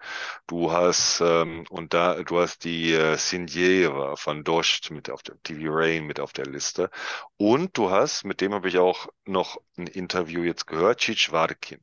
Du 0.46 0.72
hast 0.72 1.20
ähm, 1.20 1.64
und 1.70 1.94
da 1.94 2.22
du 2.22 2.40
hast 2.40 2.64
die 2.64 2.92
äh, 2.92 3.16
Sindjeva 3.16 4.16
von 4.16 4.44
Dost 4.44 4.90
mit 4.90 5.10
auf 5.10 5.22
der 5.22 5.40
TV 5.42 5.72
Rain 5.72 6.06
mit 6.06 6.20
auf 6.20 6.32
der 6.32 6.46
Liste 6.46 6.90
und 7.36 7.76
du 7.76 7.90
hast, 7.90 8.24
mit 8.24 8.40
dem 8.40 8.52
habe 8.52 8.68
ich 8.68 8.78
auch 8.78 9.08
noch 9.24 9.58
ein 9.78 9.86
Interview 9.86 10.42
jetzt 10.42 10.66
gehört, 10.66 10.98
Tschitschwarkin. 10.98 11.80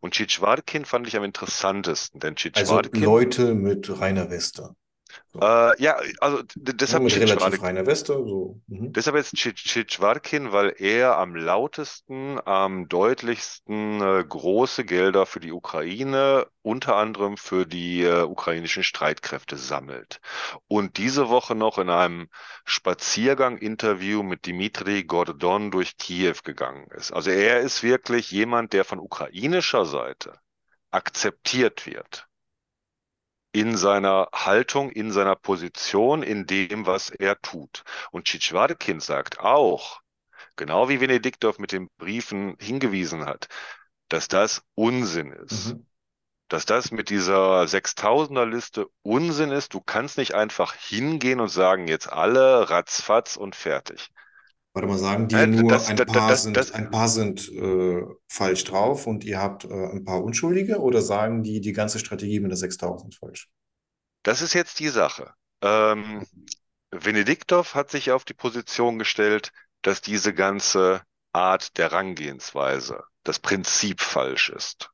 Und 0.00 0.14
Tschitschwarkin 0.14 0.84
fand 0.84 1.08
ich 1.08 1.16
am 1.16 1.24
interessantesten, 1.24 2.20
denn 2.20 2.34
Also 2.34 2.80
Tschitschwarkin 2.82 3.02
Leute 3.02 3.54
mit 3.54 4.00
reiner 4.00 4.30
Weste. 4.30 4.76
So. 5.32 5.40
Äh, 5.40 5.82
ja, 5.82 5.96
also 6.20 6.42
Ja, 6.86 6.98
deshalb 6.98 7.02
mit 7.02 7.16
relativ 7.16 7.52
Tschitschwarek. 7.52 7.62
reiner 7.62 7.86
Weste. 7.86 8.12
So. 8.14 8.60
Mhm. 8.66 8.92
Deshalb 8.92 9.16
jetzt 9.16 9.34
Tschitschwarkin, 9.34 10.52
weil 10.52 10.74
er 10.78 11.18
am 11.18 11.34
lautesten, 11.34 12.38
am 12.46 12.88
deutlichsten 12.88 14.00
äh, 14.00 14.24
große 14.28 14.84
Gelder 14.84 15.26
für 15.26 15.40
die 15.40 15.52
Ukraine, 15.52 16.46
unter 16.62 16.96
anderem 16.96 17.36
für 17.36 17.66
die 17.66 18.02
äh, 18.04 18.22
ukrainischen 18.22 18.84
Streitkräfte 18.84 19.56
sammelt. 19.56 20.20
Und 20.68 20.98
diese 20.98 21.28
Woche 21.28 21.54
noch 21.56 21.78
in 21.78 21.90
einem 21.90 22.28
Spaziergang-Interview 22.64 24.22
mit 24.22 24.46
Dmitri 24.46 25.04
Gordon 25.04 25.70
durch 25.70 25.96
Kiew 25.96 26.36
gegangen 26.44 26.86
ist. 26.92 27.12
Also 27.12 27.30
er 27.30 27.60
ist 27.60 27.82
wirklich 27.82 28.30
jemand, 28.30 28.72
der 28.72 28.84
von 28.84 29.00
ukrainischer 29.00 29.84
Seite 29.84 30.38
akzeptiert 30.90 31.86
wird 31.86 32.28
in 33.54 33.76
seiner 33.76 34.28
Haltung, 34.34 34.90
in 34.90 35.12
seiner 35.12 35.36
Position, 35.36 36.24
in 36.24 36.44
dem, 36.44 36.86
was 36.86 37.10
er 37.10 37.40
tut. 37.40 37.84
Und 38.10 38.24
Tschitschwarkin 38.24 38.98
sagt 38.98 39.38
auch, 39.38 40.00
genau 40.56 40.88
wie 40.88 41.00
Venediktov 41.00 41.60
mit 41.60 41.70
den 41.70 41.88
Briefen 41.96 42.56
hingewiesen 42.58 43.24
hat, 43.24 43.46
dass 44.08 44.26
das 44.26 44.62
Unsinn 44.74 45.30
ist. 45.30 45.74
Mhm. 45.74 45.86
Dass 46.48 46.66
das 46.66 46.90
mit 46.90 47.10
dieser 47.10 47.62
6000er 47.62 48.44
Liste 48.44 48.88
Unsinn 49.02 49.52
ist. 49.52 49.72
Du 49.72 49.80
kannst 49.80 50.18
nicht 50.18 50.34
einfach 50.34 50.74
hingehen 50.74 51.40
und 51.40 51.48
sagen, 51.48 51.86
jetzt 51.86 52.12
alle 52.12 52.68
ratzfatz 52.68 53.36
und 53.36 53.54
fertig. 53.54 54.10
Warte 54.74 54.88
mal, 54.88 54.98
sagen 54.98 55.28
die 55.28 55.36
Ja, 55.36 55.46
nur, 55.46 55.70
Das, 55.70 55.88
ein 55.88 55.96
das, 55.96 56.06
paar 56.06 56.28
das, 56.28 56.42
sind, 56.42 56.58
ein 56.74 56.90
paar 56.90 57.08
sind 57.08 57.48
äh, 57.52 58.02
falsch 58.28 58.64
drauf 58.64 59.06
und 59.06 59.24
ihr 59.24 59.40
habt 59.40 59.64
äh, 59.64 59.68
ein 59.68 60.04
paar 60.04 60.22
Unschuldige 60.22 60.80
oder 60.80 61.00
sagen 61.02 61.42
die, 61.42 61.60
die 61.60 61.72
ganze 61.72 61.98
Strategie 61.98 62.40
mit 62.40 62.50
der 62.50 62.58
6000 62.58 63.14
falsch? 63.14 63.48
das 64.24 64.42
ist 64.42 64.54
jetzt 64.54 64.80
die 64.80 64.88
Sache. 64.88 65.34
Ähm, 65.62 66.26
Venediktov 66.90 67.74
hat 67.74 67.90
sich 67.90 68.10
auf 68.12 68.24
die 68.24 68.34
Position 68.34 68.98
gestellt, 68.98 69.52
dass 69.82 70.00
diese 70.02 70.34
ganze 70.34 71.02
Art 71.32 71.78
der 71.78 71.90
Herangehensweise, 71.90 73.04
das 73.24 73.38
Prinzip 73.40 74.00
falsch 74.00 74.50
ist. 74.50 74.90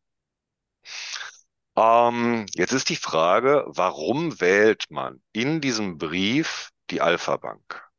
Ähm, 1.76 2.46
jetzt 2.54 2.70
ist 2.72 2.90
die 2.90 2.96
Frage, 2.96 3.64
warum 3.66 4.40
wählt 4.40 4.88
man 4.90 5.20
in 5.32 5.60
diesem 5.60 5.98
Brief 5.98 6.70
die 6.90 7.00
Alpha 7.00 7.36
Bank? 7.38 7.89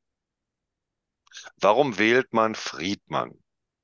Warum 1.58 1.98
wählt 1.98 2.34
man 2.34 2.56
Friedmann? 2.56 3.34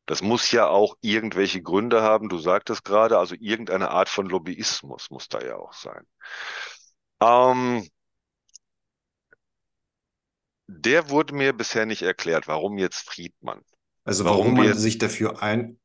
Das 0.05 0.21
muss 0.21 0.51
ja 0.51 0.67
auch 0.67 0.95
irgendwelche 1.01 1.61
Gründe 1.61 2.01
haben. 2.01 2.29
Du 2.29 2.37
sagtest 2.37 2.83
gerade, 2.85 3.17
also 3.17 3.35
irgendeine 3.37 3.91
Art 3.91 4.07
von 4.09 4.27
Lobbyismus 4.27 5.09
muss 5.09 5.27
da 5.27 5.41
ja 5.41 5.57
auch 5.57 5.73
sein. 5.73 6.03
Ähm, 7.21 7.87
der 10.67 11.09
wurde 11.09 11.33
mir 11.35 11.53
bisher 11.53 11.85
nicht 11.85 12.03
erklärt, 12.03 12.47
warum 12.47 12.77
jetzt 12.77 13.09
Friedmann? 13.09 13.61
Also 14.05 14.23
Warum 14.23 14.39
warum 14.39 14.57
man 14.57 14.67
wir, 14.67 14.75
sich 14.75 14.97
dafür 14.97 15.41
ein, 15.41 15.79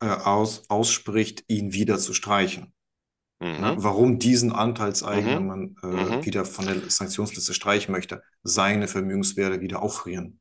äh, 0.00 0.06
aus, 0.06 0.68
ausspricht, 0.68 1.44
ihn 1.48 1.72
wieder 1.72 1.98
zu 1.98 2.14
streichen. 2.14 2.74
Ne? 3.40 3.74
mhm, 3.76 3.82
Warum 3.82 4.18
diesen 4.18 4.52
Anteilseigner 4.52 5.40
mhm, 5.40 5.46
man 5.46 5.76
äh, 5.82 5.86
mhm. 5.86 6.24
wieder 6.24 6.44
von 6.44 6.66
der 6.66 6.90
Sanktionsliste 6.90 7.54
streichen 7.54 7.92
möchte, 7.92 8.22
seine 8.42 8.88
Vermögenswerte 8.88 9.60
wieder 9.60 9.80
auffrieren. 9.80 10.40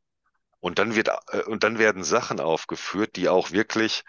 Und 0.59 0.79
dann 0.79 0.95
wird, 0.95 1.09
äh, 1.31 1.43
und 1.43 1.63
dann 1.63 1.79
werden 1.79 2.03
Sachen 2.03 2.39
aufgeführt, 2.39 3.15
die 3.15 3.29
auch 3.29 3.51
wirklich 3.51 4.03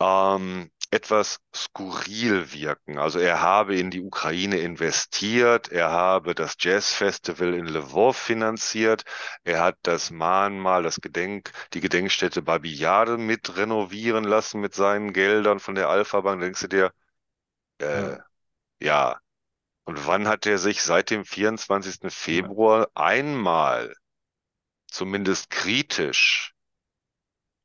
ähm, 0.00 0.70
etwas 0.90 1.40
skurril 1.54 2.52
wirken. 2.52 2.98
Also 2.98 3.18
er 3.18 3.40
habe 3.40 3.76
in 3.76 3.90
die 3.90 4.00
Ukraine 4.02 4.58
investiert, 4.58 5.70
er 5.72 5.90
habe 5.90 6.34
das 6.34 6.56
Jazzfestival 6.60 7.54
in 7.54 7.66
Lwów 7.66 8.16
finanziert, 8.16 9.04
er 9.44 9.62
hat 9.62 9.78
das 9.82 10.10
Mahnmal, 10.10 10.82
das 10.82 11.00
Gedenk, 11.00 11.50
die 11.72 11.80
Gedenkstätte 11.80 12.42
Babi 12.42 12.72
Yar 12.74 13.16
mit 13.18 13.56
renovieren 13.56 14.24
lassen 14.24 14.60
mit 14.60 14.74
seinen 14.74 15.12
Geldern 15.12 15.60
von 15.60 15.74
der 15.74 15.88
Alpha 15.88 16.20
Bank. 16.20 16.40
Denkst 16.42 16.60
du 16.62 16.68
dir, 16.68 16.92
äh, 17.80 18.10
Ja, 18.10 18.18
ja. 18.80 19.20
Und 19.84 20.06
wann 20.06 20.28
hat 20.28 20.46
er 20.46 20.58
sich 20.58 20.82
seit 20.82 21.10
dem 21.10 21.24
24. 21.24 22.10
ja. 22.26 22.50
Februar 22.50 22.88
einmal 22.94 23.94
zumindest 24.92 25.50
kritisch 25.50 26.54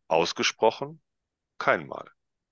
ausgesprochen? 0.07 1.01
Kein 1.59 1.87
Mal. 1.87 2.09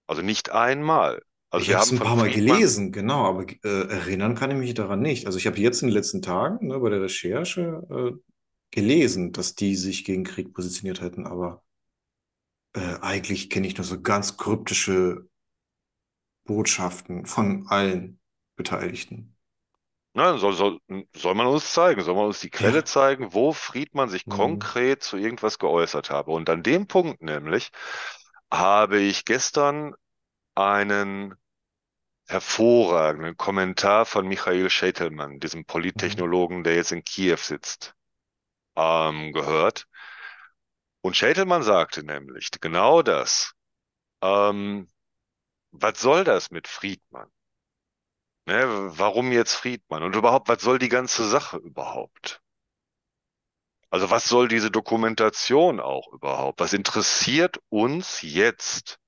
Also 0.07 0.21
nicht 0.21 0.51
einmal. 0.51 1.21
Also 1.49 1.65
Ich 1.65 1.73
habe 1.73 1.83
es 1.83 1.91
ein 1.91 1.99
paar 1.99 2.15
Mal 2.15 2.29
Friedmann, 2.31 2.57
gelesen, 2.57 2.91
genau, 2.91 3.25
aber 3.25 3.45
äh, 3.63 3.87
erinnern 3.87 4.35
kann 4.35 4.51
ich 4.51 4.57
mich 4.57 4.73
daran 4.73 5.01
nicht. 5.01 5.25
Also 5.25 5.37
ich 5.37 5.47
habe 5.47 5.57
jetzt 5.57 5.81
in 5.81 5.87
den 5.89 5.95
letzten 5.95 6.21
Tagen 6.21 6.67
ne, 6.67 6.79
bei 6.79 6.89
der 6.89 7.01
Recherche 7.01 7.81
äh, 7.89 8.31
gelesen, 8.71 9.31
dass 9.31 9.55
die 9.55 9.75
sich 9.75 10.03
gegen 10.03 10.23
Krieg 10.23 10.53
positioniert 10.53 11.01
hätten, 11.01 11.25
aber 11.25 11.63
äh, 12.73 12.97
eigentlich 13.01 13.49
kenne 13.49 13.67
ich 13.67 13.77
nur 13.77 13.85
so 13.85 14.01
ganz 14.01 14.37
kryptische 14.37 15.29
Botschaften 16.45 17.25
von 17.25 17.67
allen 17.67 18.19
Beteiligten. 18.55 19.34
Ne, 20.15 20.37
soll, 20.39 20.53
soll, 20.53 20.79
soll 21.15 21.35
man 21.35 21.47
uns 21.47 21.73
zeigen, 21.73 22.01
soll 22.03 22.15
man 22.15 22.25
uns 22.27 22.39
die 22.41 22.49
Quelle 22.49 22.83
Ja. 22.83 22.85
zeigen, 22.85 23.33
wo 23.33 23.53
Friedmann 23.53 24.09
sich 24.09 24.27
Mhm. 24.27 24.69
konkret 24.69 25.03
zu 25.03 25.17
irgendwas 25.17 25.59
geäußert 25.59 26.09
habe. 26.09 26.31
Und 26.31 26.49
an 26.49 26.63
dem 26.63 26.87
Punkt 26.87 27.21
nämlich 27.21 27.71
habe 28.51 28.99
ich 28.99 29.25
gestern 29.25 29.93
einen 30.55 31.35
hervorragenden 32.27 33.37
Kommentar 33.37 34.05
von 34.05 34.27
Michael 34.27 34.69
Scheitelmann, 34.69 35.39
diesem 35.39 35.65
Mhm. 35.95 36.25
Polittechnologen, 36.25 36.63
der 36.63 36.75
jetzt 36.75 36.91
in 36.91 37.03
Kiew 37.03 37.37
sitzt, 37.37 37.95
ähm, 38.77 39.33
gehört. 39.33 39.87
Und 41.01 41.15
Scheitelmann 41.15 41.63
sagte 41.63 42.03
nämlich 42.03 42.49
genau 42.59 43.01
das. 43.01 43.53
Ähm, 44.21 44.87
was 45.71 45.99
soll 46.01 46.23
das 46.25 46.51
mit 46.51 46.67
Friedmann? 46.67 47.31
Ne, 48.47 48.65
warum 48.97 49.31
jetzt 49.31 49.53
Friedmann? 49.53 50.01
Und 50.01 50.15
überhaupt, 50.15 50.47
was 50.49 50.63
soll 50.63 50.79
die 50.79 50.89
ganze 50.89 51.27
Sache 51.29 51.57
überhaupt? 51.57 52.41
Also 53.89 54.11
was 54.11 54.25
soll 54.29 54.47
diese 54.47 54.69
Dokumentation 54.69 55.79
auch 55.79 56.13
überhaupt? 56.13 56.59
Was 56.59 56.73
interessiert 56.73 57.59
uns 57.69 58.21
jetzt 58.21 58.99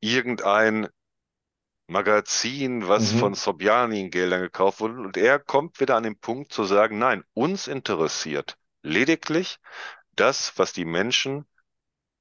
irgendein 0.00 0.88
Magazin, 1.86 2.88
was 2.88 3.12
von 3.12 3.32
Mhm. 3.32 3.36
Sobjanin-Geldern 3.36 4.42
gekauft 4.42 4.80
wurde? 4.80 4.94
Und 5.00 5.16
er 5.16 5.38
kommt 5.38 5.80
wieder 5.80 5.96
an 5.96 6.02
den 6.04 6.18
Punkt 6.18 6.52
zu 6.52 6.64
sagen, 6.64 6.98
nein, 6.98 7.24
uns 7.34 7.68
interessiert 7.68 8.58
lediglich 8.82 9.58
das, 10.16 10.58
was 10.58 10.72
die 10.74 10.84
Menschen 10.86 11.46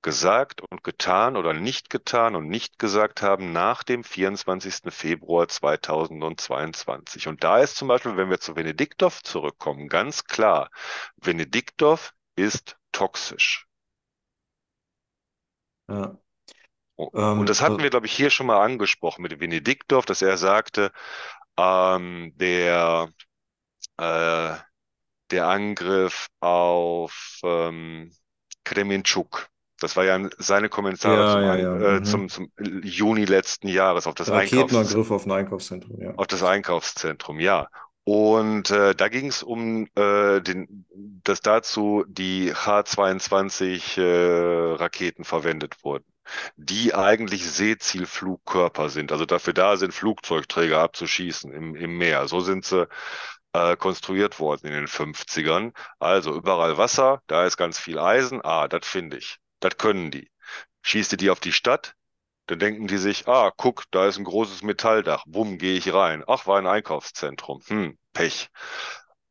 gesagt 0.04 0.62
und 0.62 0.84
getan 0.84 1.36
oder 1.38 1.54
nicht 1.54 1.90
getan 1.90 2.36
und 2.36 2.48
nicht 2.48 2.78
gesagt 2.78 3.22
haben 3.22 3.52
nach 3.54 3.84
dem 3.84 4.04
24. 4.04 4.94
Februar 4.94 5.48
2022. 5.48 7.28
Und 7.28 7.44
da 7.44 7.60
ist 7.60 7.76
zum 7.78 7.88
Beispiel, 7.88 8.18
wenn 8.18 8.30
wir 8.30 8.40
zu 8.40 8.56
Venediktov 8.56 9.24
zurückkommen, 9.24 9.88
ganz 9.88 10.26
klar, 10.26 10.70
Venediktov 11.18 12.14
ist 12.36 12.78
toxisch. 12.92 13.66
Ja. 15.90 16.18
Und 16.96 17.14
Ähm, 17.16 17.46
das 17.48 17.62
hatten 17.62 17.80
äh, 17.80 17.84
wir, 17.84 17.90
glaube 17.90 18.06
ich, 18.06 18.14
hier 18.14 18.30
schon 18.30 18.48
mal 18.48 18.64
angesprochen 18.64 19.24
mit 19.24 19.40
Venediktov, 19.40 20.06
dass 20.06 20.22
er 20.22 20.38
sagte, 20.38 20.92
ähm, 21.58 22.34
der, 22.36 23.10
äh, 23.98 24.56
der 25.32 25.48
Angriff 25.48 26.30
auf 26.40 27.40
ähm, 27.44 28.12
Kremenchuk. 28.64 29.50
Das 29.84 29.96
war 29.96 30.06
ja 30.06 30.20
seine 30.38 30.70
Kommentare 30.70 31.26
ja, 31.26 31.32
zum, 31.34 31.42
ja, 31.42 31.56
ja. 31.56 31.96
äh, 31.98 32.04
zum, 32.04 32.22
Mhm. 32.24 32.30
zum 32.30 32.52
Juni 32.84 33.26
letzten 33.26 33.68
Jahres 33.68 34.08
auf 34.08 34.16
das 34.16 34.30
Einkaufs 34.30 34.74
Raketenangriff 34.74 35.12
auf 35.12 35.26
ein 35.26 35.32
Einkaufszentrum, 35.32 36.00
ja. 36.02 36.14
auf 36.16 36.28
das 36.28 36.44
Einkaufszentrum, 36.44 37.40
ja. 37.40 37.68
Und 38.06 38.70
äh, 38.72 38.96
da 38.96 39.08
ging 39.08 39.28
es 39.28 39.44
um 39.44 39.88
äh, 39.96 40.42
den, 40.42 40.86
dass 41.24 41.42
dazu 41.42 42.04
die 42.08 42.54
H-22 42.54 43.98
äh, 45.20 45.24
verwendet 45.24 45.84
wurden, 45.84 46.06
die 46.58 46.94
eigentlich 46.94 47.50
Seezielflugkörper 47.50 48.90
sind, 48.90 49.12
also 49.14 49.26
dafür 49.26 49.54
da 49.54 49.78
sind, 49.78 49.94
Flugzeugträger 49.94 50.80
abzuschießen 50.80 51.54
im, 51.54 51.76
im 51.76 51.98
Meer. 51.98 52.28
So 52.28 52.42
sind 52.42 52.66
sie 52.66 52.88
äh, 53.54 53.78
konstruiert 53.78 54.40
worden 54.40 54.68
in 54.68 54.74
den 54.74 54.88
50ern. 54.88 55.74
Also 56.00 56.36
überall 56.36 56.78
Wasser, 56.78 57.22
da 57.28 57.46
ist 57.46 57.58
ganz 57.58 57.80
viel 57.80 58.00
Eisen. 58.00 58.42
Ah, 58.44 58.68
das 58.68 58.88
finde 58.88 59.18
ich. 59.18 59.40
Das 59.64 59.78
können 59.78 60.12
die. 60.12 60.30
Schießt 60.82 61.14
ihr 61.14 61.18
die 61.18 61.30
auf 61.30 61.40
die 61.40 61.54
Stadt? 61.54 61.96
Dann 62.48 62.60
denken 62.60 62.88
die 62.88 62.98
sich, 62.98 63.30
ah, 63.30 63.50
guck, 63.56 63.86
da 63.92 64.08
ist 64.08 64.18
ein 64.18 64.26
großes 64.26 64.62
Metalldach. 64.62 65.24
Bumm, 65.26 65.58
gehe 65.58 65.78
ich 65.78 65.94
rein. 65.94 66.22
Ach, 66.28 66.46
war 66.48 66.58
ein 66.58 66.68
Einkaufszentrum. 66.68 67.62
Hm, 67.68 67.98
Pech. 68.12 68.50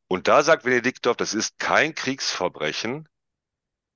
Und 0.09 0.29
da 0.29 0.43
sagt 0.43 0.65
Venediktov, 0.65 1.19
das 1.19 1.35
ist 1.35 1.59
kein 1.59 1.95
Kriegsverbrechen, 1.95 3.11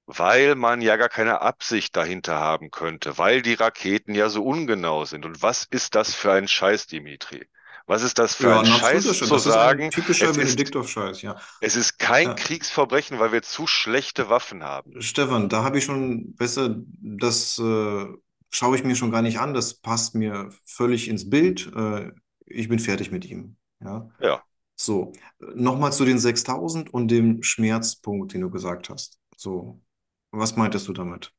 weil 0.04 0.56
man 0.56 0.82
ja 0.82 0.96
gar 0.96 1.08
keine 1.08 1.40
Absicht 1.40 1.96
dahinter 1.96 2.38
haben 2.38 2.70
könnte, 2.70 3.16
weil 3.16 3.40
die 3.40 3.54
Raketen 3.54 4.14
ja 4.14 4.28
so 4.28 4.44
ungenau 4.44 5.06
sind. 5.06 5.24
Und 5.24 5.40
was 5.40 5.64
ist 5.64 5.94
das 5.94 6.14
für 6.14 6.32
ein 6.32 6.48
Scheiß, 6.48 6.86
Dimitri? 6.86 7.48
Was 7.86 8.02
ist 8.02 8.18
das 8.18 8.34
für 8.34 8.50
Ja, 8.50 8.60
ein 8.60 8.66
Scheiß 8.66 9.04
zu 9.16 9.26
Das 9.26 9.46
ist 9.46 9.46
ein 9.46 9.50
sagen? 9.50 9.90
typischer 9.90 10.32
Benediktov-Scheiß, 10.32 11.22
ja. 11.22 11.36
es 11.60 11.76
ist 11.76 11.98
kein 11.98 12.28
Ja. 12.28 12.34
Kriegsverbrechen, 12.34 13.18
weil 13.18 13.30
wir 13.30 13.42
zu 13.42 13.66
schlechte 13.66 14.30
Waffen 14.30 14.64
haben. 14.64 14.96
Stefan, 14.98 15.48
da 15.48 15.62
habe 15.64 15.78
ich 15.78 15.84
schon 15.84 16.34
besser, 16.36 16.76
das 17.00 17.58
äh, 17.58 18.06
schaue 18.52 18.76
ich 18.76 18.84
mir 18.84 18.94
schon 18.96 19.10
gar 19.10 19.22
nicht 19.22 19.38
an, 19.40 19.52
das 19.54 19.74
passt 19.74 20.14
mir 20.14 20.50
völlig 20.64 21.08
ins 21.08 21.28
Bild. 21.28 21.70
Äh, 21.74 22.12
ich 22.46 22.68
bin 22.68 22.78
fertig 22.78 23.10
mit 23.10 23.24
ihm. 23.24 23.56
Ja. 23.82 24.10
Ja, 24.18 24.44
So, 24.76 25.12
nochmal 25.56 25.92
zu 25.94 26.04
den 26.06 26.18
6000 26.20 26.92
und 26.94 27.10
dem 27.10 27.42
Schmerzpunkt, 27.44 28.34
den 28.34 28.42
du 28.42 28.50
gesagt 28.50 28.90
hast. 28.90 29.20
So, 29.36 29.82
was 30.32 30.56
meintest 30.56 30.88
du 30.88 30.94
damit? 30.94 31.34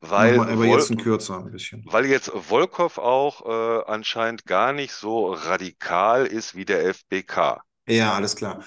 Weil 0.00 0.38
aber 0.38 0.56
Wol 0.56 0.66
jetzt 0.66 0.90
ein 0.90 0.98
kürzer 0.98 1.38
ein 1.38 1.50
bisschen. 1.50 1.84
weil 1.84 2.06
jetzt 2.06 2.30
Volkov 2.30 2.98
auch 2.98 3.44
äh, 3.46 3.84
anscheinend 3.86 4.44
gar 4.46 4.72
nicht 4.72 4.92
so 4.92 5.32
radikal 5.32 6.26
ist 6.26 6.54
wie 6.54 6.64
der 6.64 6.84
FBK. 6.94 7.62
Ja, 7.86 8.14
alles 8.14 8.36
klar. 8.36 8.64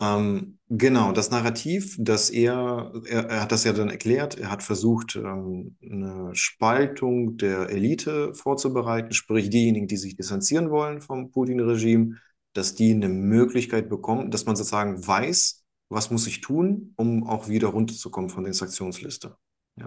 Ähm, 0.00 0.58
genau, 0.68 1.12
das 1.12 1.30
Narrativ, 1.30 1.96
dass 1.98 2.28
er, 2.30 2.92
er, 3.06 3.24
er 3.30 3.40
hat 3.42 3.52
das 3.52 3.64
ja 3.64 3.72
dann 3.72 3.88
erklärt, 3.88 4.36
er 4.38 4.50
hat 4.50 4.62
versucht, 4.64 5.14
ähm, 5.16 5.76
eine 5.80 6.30
Spaltung 6.34 7.36
der 7.36 7.70
Elite 7.70 8.34
vorzubereiten, 8.34 9.12
sprich 9.12 9.48
diejenigen, 9.48 9.86
die 9.86 9.96
sich 9.96 10.16
distanzieren 10.16 10.70
wollen 10.70 11.00
vom 11.00 11.30
Putin-Regime, 11.30 12.16
dass 12.52 12.74
die 12.74 12.90
eine 12.92 13.08
Möglichkeit 13.08 13.88
bekommen, 13.88 14.30
dass 14.32 14.44
man 14.44 14.56
sozusagen 14.56 15.06
weiß, 15.06 15.64
was 15.88 16.10
muss 16.10 16.26
ich 16.26 16.40
tun, 16.40 16.94
um 16.96 17.24
auch 17.26 17.48
wieder 17.48 17.68
runterzukommen 17.68 18.30
von 18.30 18.44
der 18.44 18.54
Sanktionsliste. 18.54 19.36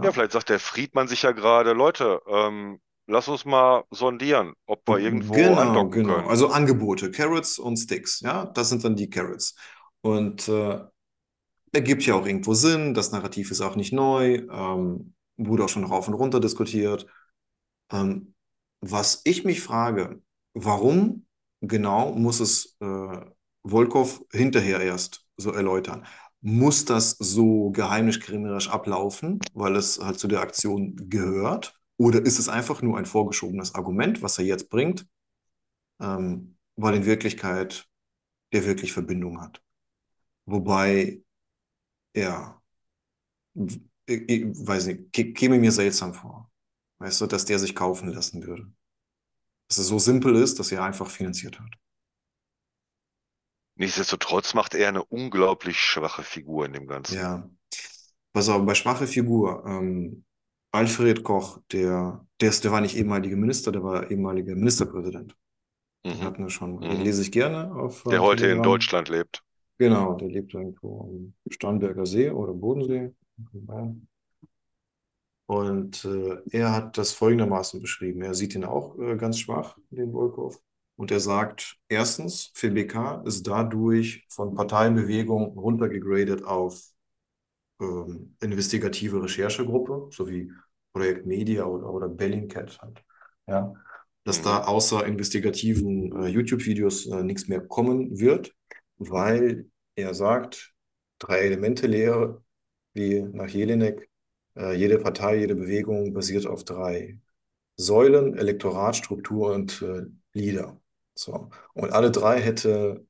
Ja, 0.01 0.11
Ja. 0.11 0.13
vielleicht 0.13 0.31
sagt 0.31 0.47
der 0.49 0.59
Friedmann 0.61 1.07
sich 1.09 1.23
ja 1.23 1.31
gerade, 1.33 1.73
Leute, 1.73 2.21
ähm, 2.27 2.79
lass 3.07 3.27
uns 3.27 3.43
mal 3.45 3.83
sondieren, 3.91 4.53
ob 4.65 4.87
wir 4.87 4.99
irgendwo 4.99 5.53
Genau, 5.53 5.55
andocken 5.55 6.01
genau. 6.01 6.03
können. 6.03 6.27
Also 6.27 6.49
Angebote, 6.49 7.09
Carrots 7.11 7.57
und 7.57 7.77
Sticks, 7.77 8.19
ja, 8.21 8.45
das 8.45 8.69
sind 8.69 8.83
dann 8.83 8.95
die 8.95 9.09
Carrots. 9.09 9.55
Und 10.01 10.47
äh, 10.47 10.79
ergibt 11.73 12.05
ja 12.05 12.15
auch 12.15 12.25
irgendwo 12.27 12.53
Sinn, 12.55 12.93
das 12.93 13.11
Narrativ 13.11 13.51
ist 13.51 13.61
auch 13.61 13.75
nicht 13.75 13.93
neu, 13.93 14.35
ähm, 14.51 15.15
wurde 15.37 15.65
auch 15.65 15.69
schon 15.69 15.85
rauf 15.85 16.07
und 16.07 16.15
runter 16.15 16.39
diskutiert. 16.39 17.07
Ähm, 17.91 18.35
was 18.81 19.21
ich 19.25 19.45
mich 19.45 19.61
frage, 19.61 20.21
warum 20.53 21.27
genau 21.61 22.13
muss 22.15 22.39
es 22.41 22.77
äh, 22.81 23.21
Volkov 23.63 24.23
hinterher 24.31 24.81
erst 24.81 25.25
so 25.37 25.51
erläutern? 25.51 26.05
Muss 26.47 26.85
das 26.85 27.11
so 27.19 27.71
geheimniskrämerisch 27.71 28.69
ablaufen, 28.69 29.39
weil 29.53 29.75
es 29.75 29.99
halt 29.99 30.19
zu 30.19 30.27
der 30.27 30.41
Aktion 30.41 30.95
gehört? 31.09 31.79
Oder 31.97 32.23
ist 32.23 32.37
es 32.39 32.49
einfach 32.49 32.81
nur 32.83 32.97
ein 32.97 33.05
vorgeschobenes 33.07 33.73
Argument, 33.73 34.21
was 34.21 34.37
er 34.37 34.45
jetzt 34.45 34.69
bringt, 34.69 35.07
ähm, 36.01 36.57
weil 36.75 36.95
in 36.95 37.05
Wirklichkeit 37.05 37.87
der 38.53 38.65
wirklich 38.65 38.93
Verbindung 38.93 39.41
hat? 39.41 39.61
Wobei, 40.45 41.21
ja, 42.15 42.61
ich, 43.55 44.29
ich 44.29 44.45
weiß 44.67 44.87
nicht, 44.87 45.13
kä- 45.15 45.33
käme 45.33 45.59
mir 45.59 45.71
seltsam 45.71 46.13
vor. 46.13 46.51
Weißt 46.99 47.21
du, 47.21 47.27
dass 47.27 47.45
der 47.45 47.59
sich 47.59 47.75
kaufen 47.75 48.09
lassen 48.09 48.43
würde. 48.45 48.71
Dass 49.69 49.77
es 49.77 49.87
so 49.87 49.99
simpel 49.99 50.35
ist, 50.35 50.59
dass 50.59 50.71
er 50.71 50.83
einfach 50.83 51.09
finanziert 51.09 51.59
hat. 51.59 51.69
Nichtsdestotrotz 53.75 54.53
macht 54.53 54.73
er 54.73 54.87
eine 54.89 55.03
unglaublich 55.03 55.77
schwache 55.79 56.23
Figur 56.23 56.65
in 56.65 56.73
dem 56.73 56.87
Ganzen. 56.87 57.15
Ja. 57.15 57.49
Pass 58.33 58.49
auf, 58.49 58.65
bei 58.65 58.75
schwache 58.75 59.07
Figur, 59.07 59.63
ähm, 59.67 60.23
Alfred 60.71 61.23
Koch, 61.23 61.59
der, 61.71 62.25
der, 62.41 62.49
ist, 62.49 62.63
der 62.63 62.71
war 62.71 62.81
nicht 62.81 62.97
ehemaliger 62.97 63.37
Minister, 63.37 63.71
der 63.71 63.83
war 63.83 64.09
ehemaliger 64.11 64.55
Ministerpräsident. 64.55 65.35
Den 66.05 66.17
Mhm. 66.17 66.21
hatten 66.21 66.43
wir 66.43 66.49
schon. 66.49 66.81
Den 66.81 66.97
Mhm. 66.99 67.03
lese 67.03 67.21
ich 67.21 67.31
gerne 67.31 67.73
auf 67.73 68.05
äh, 68.05 68.09
Der 68.09 68.21
heute 68.21 68.43
in 68.43 68.49
Telegram. 68.49 68.63
Deutschland 68.63 69.09
lebt. 69.09 69.43
Genau, 69.77 70.13
der 70.13 70.29
lebt 70.29 70.53
irgendwo 70.53 71.01
am 71.01 71.33
Starnberger 71.49 72.05
See 72.05 72.29
oder 72.29 72.53
Bodensee. 72.53 73.13
in 73.53 73.65
Bayern. 73.65 74.07
Und 75.47 76.05
äh, 76.05 76.37
er 76.51 76.71
hat 76.71 76.97
das 76.97 77.11
folgendermaßen 77.11 77.81
beschrieben. 77.81 78.21
Er 78.21 78.33
sieht 78.33 78.55
ihn 78.55 78.63
auch 78.63 78.97
äh, 78.97 79.15
ganz 79.15 79.39
schwach, 79.39 79.77
den 79.91 80.11
Volkov. 80.11 80.59
Und 80.97 81.11
er 81.11 81.19
sagt, 81.19 81.77
erstens, 81.89 82.51
FBK 82.55 83.21
ist 83.25 83.47
dadurch 83.47 84.25
von 84.29 84.55
Parteibewegung 84.55 85.57
runtergegradet 85.57 86.43
auf 86.43 86.81
ähm, 87.81 88.35
investigative 88.41 89.21
Recherchegruppe, 89.23 90.09
so 90.11 90.27
wie 90.29 90.51
Projekt 90.93 91.25
Media 91.25 91.65
oder, 91.65 91.89
oder 91.91 92.09
Bellingcat 92.09 92.79
halt. 92.81 93.03
Ja, 93.47 93.73
dass 94.23 94.37
Mhm. 94.37 94.43
da 94.43 94.63
außer 94.65 95.05
investigativen 95.05 96.11
äh, 96.23 96.27
YouTube-Videos 96.27 97.05
äh, 97.07 97.23
nichts 97.23 97.47
mehr 97.47 97.61
kommen 97.61 98.19
wird, 98.19 98.55
weil 98.97 99.69
er 99.95 100.13
sagt, 100.13 100.73
Drei-Elemente-Lehre, 101.19 102.43
wie 102.93 103.21
nach 103.21 103.47
Jelinek, 103.49 104.09
äh, 104.57 104.73
jede 104.75 104.97
Partei, 104.99 105.37
jede 105.39 105.55
Bewegung 105.55 106.13
basiert 106.13 106.45
auf 106.47 106.63
drei 106.65 107.19
Säulen, 107.77 108.37
Elektorat, 108.37 108.95
Struktur 108.97 109.53
und 109.53 109.81
äh, 109.83 110.03
Leader. 110.33 110.79
So. 111.15 111.49
Und 111.73 111.91
alle 111.91 112.11
drei 112.11 112.41
hätte 112.41 113.05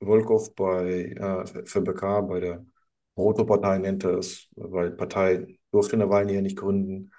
Volkov 0.00 0.54
bei 0.54 1.14
äh, 1.16 1.64
FBK, 1.66 2.22
bei 2.22 2.40
der 2.40 2.66
Proto-Partei 3.14 3.78
nennt 3.78 4.04
er 4.04 4.18
es, 4.18 4.48
weil 4.54 4.92
Partei 4.92 5.58
durfte 5.72 5.96
Nawalny 5.96 6.34
ja 6.34 6.40
nicht 6.40 6.56
gründen, 6.56 7.12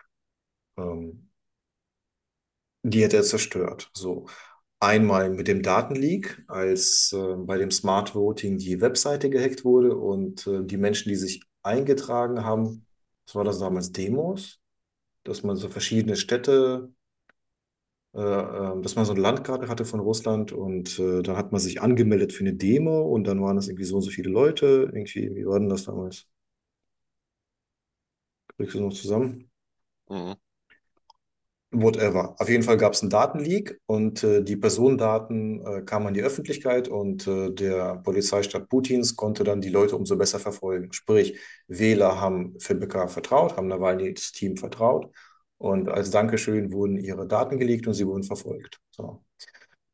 ähm, 0.78 1.30
die 2.84 3.04
hätte 3.04 3.18
er 3.18 3.24
zerstört. 3.24 3.92
So. 3.94 4.28
Einmal 4.82 5.30
mit 5.30 5.48
dem 5.50 5.62
Datenleak, 5.62 6.44
als 6.48 7.12
äh, 7.14 7.36
bei 7.36 7.58
dem 7.58 7.70
Smart 7.72 8.16
Voting 8.16 8.58
die 8.58 8.80
Webseite 8.80 9.30
gehackt 9.30 9.66
wurde 9.66 9.96
und 9.98 10.48
äh, 10.48 10.64
die 10.64 10.78
Menschen, 10.78 11.10
die 11.10 11.16
sich 11.18 11.44
eingetragen 11.64 12.46
haben, 12.46 12.86
was 13.26 13.36
war 13.36 13.44
das 13.44 13.60
damals, 13.60 13.92
Demos, 13.92 14.62
dass 15.24 15.44
man 15.44 15.58
so 15.58 15.70
verschiedene 15.70 16.16
Städte, 16.16 16.94
dass 18.14 18.96
man 18.96 19.06
so 19.06 19.12
eine 19.14 19.22
Landkarte 19.22 19.68
hatte 19.68 19.86
von 19.86 20.00
Russland 20.00 20.52
und 20.52 20.98
äh, 21.00 21.22
dann 21.22 21.38
hat 21.38 21.52
man 21.52 21.62
sich 21.62 21.82
angemeldet 21.82 22.34
für 22.34 22.42
eine 22.44 22.54
Demo 22.54 23.02
und 23.04 23.26
dann 23.26 23.42
waren 23.42 23.58
es 23.58 23.68
irgendwie 23.68 23.86
so 23.86 23.98
und 23.98 24.02
so 24.02 24.10
viele 24.10 24.30
Leute, 24.30 24.90
irgendwie, 24.92 25.36
wie 25.36 25.46
war 25.46 25.60
denn 25.60 25.70
das 25.70 25.86
damals? 25.86 26.28
Kriegst 28.58 28.76
du 28.76 28.82
noch 28.82 28.94
zusammen? 28.94 29.50
Mhm. 30.10 30.40
Whatever. 31.72 32.36
Auf 32.40 32.50
jeden 32.50 32.64
Fall 32.64 32.78
gab 32.78 32.94
es 32.94 33.02
einen 33.02 33.12
Datenleak 33.12 33.80
und 33.86 34.24
äh, 34.24 34.44
die 34.44 34.56
Personendaten 34.56 35.64
äh, 35.64 35.82
kamen 35.84 36.08
an 36.08 36.14
die 36.16 36.24
Öffentlichkeit 36.24 36.88
und 36.88 37.28
äh, 37.28 37.52
der 37.52 37.98
Polizeistaat 37.98 38.70
Putins 38.70 39.16
konnte 39.16 39.44
dann 39.44 39.62
die 39.62 39.70
Leute 39.70 39.96
umso 39.96 40.18
besser 40.18 40.40
verfolgen. 40.40 40.92
Sprich, 40.94 41.38
Wähler 41.68 42.20
haben 42.20 42.56
FBK 42.60 43.08
vertraut, 43.08 43.56
haben 43.56 43.68
Nawalnys 43.68 44.32
Team 44.32 44.58
vertraut 44.58 45.12
und 45.60 45.90
als 45.90 46.10
Dankeschön 46.10 46.72
wurden 46.72 46.98
ihre 46.98 47.28
Daten 47.28 47.60
geleakt 47.60 47.86
und 47.86 47.94
sie 47.94 48.08
wurden 48.08 48.24
verfolgt. 48.24 48.80
So. 48.90 49.24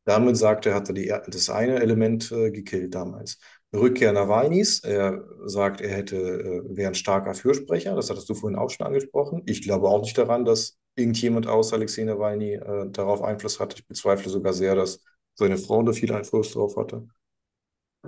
Damit 0.05 0.37
sagt 0.37 0.67
er, 0.67 0.75
hat 0.75 0.87
er 0.87 0.93
die, 0.93 1.07
das 1.27 1.49
eine 1.49 1.79
Element 1.81 2.31
äh, 2.31 2.51
gekillt 2.51 2.93
damals. 2.93 3.39
Rückkehr 3.73 4.13
Nawalnys. 4.13 4.79
Er 4.83 5.25
sagt, 5.45 5.81
er 5.81 5.89
hätte, 5.89 6.15
äh, 6.15 6.77
wäre 6.77 6.89
ein 6.89 6.95
starker 6.95 7.33
Fürsprecher. 7.33 7.95
Das 7.95 8.09
hattest 8.09 8.29
du 8.29 8.35
vorhin 8.35 8.57
auch 8.57 8.69
schon 8.69 8.85
angesprochen. 8.85 9.41
Ich 9.47 9.63
glaube 9.63 9.89
auch 9.89 10.01
nicht 10.01 10.17
daran, 10.17 10.45
dass 10.45 10.77
irgendjemand 10.95 11.47
außer 11.47 11.75
Alexei 11.75 12.03
Nawalny 12.03 12.53
äh, 12.53 12.89
darauf 12.91 13.23
Einfluss 13.23 13.59
hat. 13.59 13.73
Ich 13.73 13.87
bezweifle 13.87 14.29
sogar 14.29 14.53
sehr, 14.53 14.75
dass 14.75 15.03
seine 15.33 15.57
Frau 15.57 15.81
da 15.81 15.91
viel 15.91 16.13
Einfluss 16.13 16.53
drauf 16.53 16.77
hatte. 16.77 17.07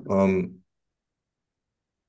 Ähm, 0.08 0.64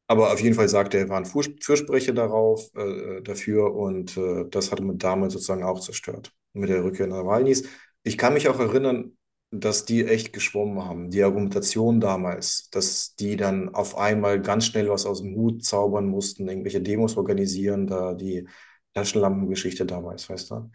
aber 0.08 0.32
auf 0.32 0.40
jeden 0.40 0.56
Fall 0.56 0.68
sagt 0.70 0.94
er, 0.94 1.08
war 1.10 1.18
ein 1.18 1.26
Fürs 1.26 1.50
Fürsprecher 1.62 2.14
darauf, 2.14 2.70
äh, 2.76 3.22
dafür 3.22 3.74
und 3.76 4.16
äh, 4.18 4.46
das 4.50 4.72
hat 4.72 4.80
man 4.80 4.98
damals 4.98 5.34
sozusagen 5.34 5.64
auch 5.64 5.80
zerstört 5.80 6.32
mit 6.54 6.70
der 6.70 6.84
Rückkehr 6.84 7.06
Nawalnys. 7.08 7.64
Ich 8.04 8.18
kann 8.18 8.34
mich 8.34 8.48
auch 8.48 8.60
erinnern, 8.60 9.16
dass 9.52 9.84
die 9.86 10.04
echt 10.06 10.32
geschwommen 10.34 10.84
haben. 10.84 11.10
Die 11.10 11.22
Argumentation 11.24 12.00
damals, 12.00 12.70
dass 12.70 13.14
die 13.16 13.36
dann 13.36 13.74
auf 13.74 13.96
einmal 13.98 14.42
ganz 14.42 14.66
schnell 14.66 14.90
was 14.90 15.06
aus 15.06 15.22
dem 15.22 15.36
Hut 15.36 15.64
zaubern 15.64 16.06
mussten, 16.08 16.48
irgendwelche 16.48 16.82
Demos 16.82 17.16
organisieren, 17.16 17.86
da 17.86 18.14
die 18.14 18.48
Taschenlampengeschichte 18.94 19.86
damals, 19.86 20.28
weißt 20.28 20.50
du? 20.50 20.70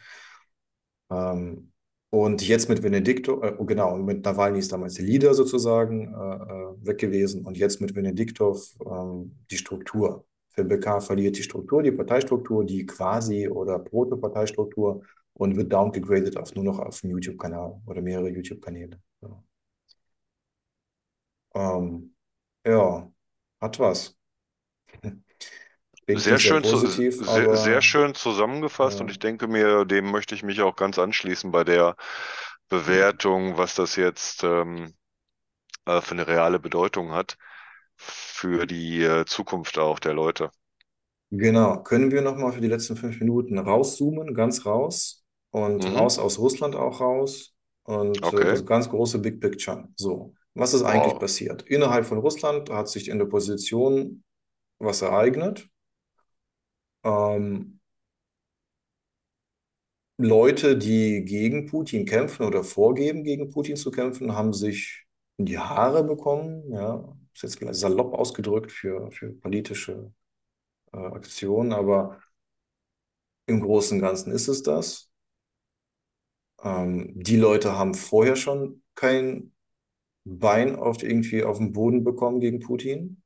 Ähm, 1.09 1.72
und 2.13 2.47
jetzt 2.47 2.69
mit 2.69 2.83
Benedikto, 2.83 3.41
äh, 3.41 3.55
genau, 3.65 3.95
und 3.95 4.05
mit 4.05 4.23
Nawalny 4.23 4.59
ist 4.59 4.71
damals 4.71 4.93
der 4.93 5.05
Leader 5.05 5.33
sozusagen 5.33 6.13
äh, 6.13 6.15
äh, 6.15 6.85
weg 6.85 6.99
gewesen 6.99 7.43
und 7.43 7.57
jetzt 7.57 7.81
mit 7.81 7.95
Benediktov 7.95 8.75
ähm, 8.85 9.35
die 9.49 9.57
Struktur. 9.57 10.23
FBK 10.51 11.01
verliert 11.01 11.37
die 11.37 11.41
Struktur, 11.41 11.81
die 11.81 11.91
Parteistruktur, 11.91 12.63
die 12.65 12.85
quasi 12.85 13.47
oder 13.47 13.79
Proto-Parteistruktur 13.79 15.01
und 15.33 15.55
wird 15.57 15.73
downgegradet 15.73 16.37
auf 16.37 16.53
nur 16.53 16.65
noch 16.65 16.77
auf 16.77 17.03
einen 17.03 17.13
YouTube-Kanal 17.13 17.81
oder 17.87 18.01
mehrere 18.03 18.29
YouTube-Kanäle. 18.29 18.99
Ja. 19.23 19.43
Ähm, 21.55 22.15
ja, 22.65 23.11
hat 23.61 23.79
was. 23.79 24.15
Sehr 26.11 26.39
sehr 26.39 26.39
schön, 26.39 26.63
zu, 26.63 26.77
positiv, 26.77 27.21
sehr, 27.23 27.55
sehr 27.55 27.81
aber 27.81 27.83
schön 27.83 28.15
zusammengefasst 28.15 29.01
und 29.01 29.09
äh, 29.09 29.11
ich 29.11 29.19
denke 29.19 29.47
mir, 29.47 29.85
dem 29.85 30.11
möchte 30.11 30.35
ich 30.35 30.43
mich 30.43 30.61
auch 30.61 30.75
ganz 30.75 30.99
anschließen 30.99 31.51
bei 31.51 31.63
der 31.63 31.95
Bewertung, 32.69 33.57
was 33.57 33.75
das 33.75 33.95
jetzt 33.95 34.43
ähm, 34.43 34.93
äh, 35.85 36.01
für 36.01 36.11
eine 36.13 36.27
reale 36.27 36.59
Bedeutung 36.59 37.13
hat 37.13 37.37
für 37.97 38.67
die 38.67 39.03
äh, 39.03 39.25
Zukunft 39.25 39.79
auch 39.79 39.99
der 39.99 40.13
Leute. 40.15 40.51
Genau. 41.31 41.81
Können 41.83 42.11
wir 42.11 42.21
nochmal 42.21 42.51
für 42.53 42.61
die 42.61 42.67
letzten 42.67 42.95
fünf 42.95 43.19
Minuten 43.19 43.57
rauszoomen, 43.57 44.33
ganz 44.35 44.65
raus 44.65 45.25
und 45.51 45.83
Mhm. 45.83 45.93
raus 45.93 46.19
aus 46.19 46.37
Russland 46.39 46.75
auch 46.75 47.01
raus 47.01 47.55
und 47.83 48.31
äh, 48.33 48.45
Okay. 48.45 48.49
das 48.49 48.65
ganz 48.65 48.89
große 48.89 49.19
Big 49.19 49.41
Picture. 49.41 49.89
So, 49.95 50.35
was 50.53 50.73
ist 50.75 50.83
eigentlich 50.83 51.17
Wow. 51.17 51.19
passiert? 51.19 51.63
Innerhalb 51.63 52.05
von 52.05 52.19
Russland 52.19 52.69
hat 52.69 52.87
sich 52.87 53.07
in 53.09 53.17
der 53.17 53.25
Position 53.25 54.23
was 54.79 55.01
ereignet. 55.01 55.69
Ähm, 57.03 57.79
Leute, 60.17 60.77
die 60.77 61.25
gegen 61.25 61.65
Putin 61.67 62.05
kämpfen 62.05 62.45
oder 62.45 62.63
vorgeben, 62.63 63.23
gegen 63.23 63.49
Putin 63.49 63.75
zu 63.75 63.91
kämpfen, 63.91 64.33
haben 64.35 64.53
sich 64.53 65.05
in 65.37 65.45
die 65.45 65.57
Haare 65.59 66.03
bekommen. 66.03 66.71
Ja, 66.71 67.15
ist 67.33 67.43
jetzt 67.59 67.79
salopp 67.79 68.13
ausgedrückt 68.13 68.71
für, 68.71 69.11
für 69.11 69.33
politische 69.33 70.13
äh, 70.93 70.97
Aktionen, 70.99 71.73
aber 71.73 72.19
im 73.47 73.61
Großen 73.61 73.97
und 73.97 74.01
Ganzen 74.01 74.31
ist 74.33 74.47
es 74.49 74.63
das. 74.63 75.09
Ähm, 76.63 77.11
die 77.15 77.35
Leute 77.37 77.77
haben 77.77 77.93
vorher 77.95 78.35
schon 78.35 78.81
kein 78.95 79.53
Bein 80.25 80.77
auf 80.77 81.03
irgendwie 81.03 81.43
auf 81.43 81.59
den 81.59 81.73
Boden 81.73 82.05
bekommen 82.05 82.41
gegen 82.41 82.61
Putin. 82.61 83.22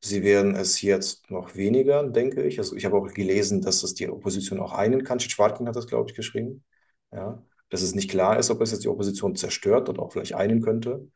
Sie 0.00 0.22
werden 0.22 0.54
es 0.54 0.82
jetzt 0.82 1.30
noch 1.30 1.56
weniger, 1.56 2.04
denke 2.08 2.42
ich. 2.42 2.58
Also 2.58 2.76
ich 2.76 2.84
habe 2.84 2.96
auch 2.96 3.12
gelesen, 3.12 3.60
dass 3.62 3.82
es 3.82 3.94
die 3.94 4.08
Opposition 4.08 4.60
auch 4.60 4.72
einen 4.72 5.04
kann. 5.04 5.20
Schwarkin 5.20 5.66
hat 5.66 5.76
das, 5.76 5.86
glaube 5.86 6.10
ich, 6.10 6.16
geschrieben. 6.16 6.64
Ja, 7.12 7.42
dass 7.70 7.82
es 7.82 7.94
nicht 7.94 8.10
klar 8.10 8.38
ist, 8.38 8.50
ob 8.50 8.60
es 8.60 8.70
jetzt 8.72 8.84
die 8.84 8.88
Opposition 8.88 9.34
zerstört 9.36 9.88
oder 9.88 10.02
auch 10.02 10.12
vielleicht 10.12 10.34
einen 10.34 10.60
könnte. 10.62 11.08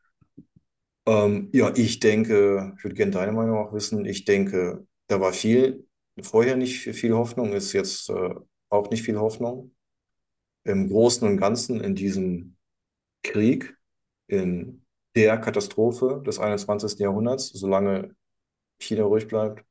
Ähm, 1.05 1.49
ja, 1.53 1.73
ich 1.75 1.99
denke, 1.99 2.73
ich 2.77 2.83
würde 2.83 2.95
gerne 2.95 3.11
deine 3.11 3.31
Meinung 3.31 3.57
auch 3.57 3.73
wissen. 3.73 4.05
Ich 4.05 4.25
denke, 4.25 4.85
da 5.07 5.19
war 5.19 5.33
viel, 5.33 5.87
vorher 6.21 6.55
nicht 6.55 6.81
viel 6.81 7.13
Hoffnung, 7.13 7.53
ist 7.53 7.73
jetzt 7.73 8.09
äh, 8.09 8.35
auch 8.69 8.89
nicht 8.89 9.03
viel 9.03 9.19
Hoffnung. 9.19 9.75
Im 10.63 10.89
Großen 10.89 11.27
und 11.27 11.37
Ganzen 11.37 11.81
in 11.81 11.95
diesem 11.95 12.55
Krieg, 13.23 13.75
in 14.27 14.85
der 15.15 15.37
Katastrophe 15.39 16.21
des 16.25 16.39
21. 16.39 17.03
Jahrhunderts, 17.03 17.49
solange 17.49 18.15
China 18.81 19.03
ruhig 19.05 19.27
bleibt, 19.27 19.63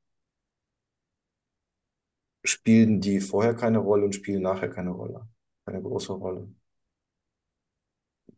spielen 2.45 3.01
die 3.01 3.19
vorher 3.21 3.55
keine 3.55 3.79
Rolle 3.79 4.05
und 4.05 4.15
spielen 4.15 4.43
nachher 4.43 4.69
keine 4.69 4.91
Rolle, 4.91 5.27
keine 5.65 5.81
große 5.83 6.13
Rolle. 6.13 6.49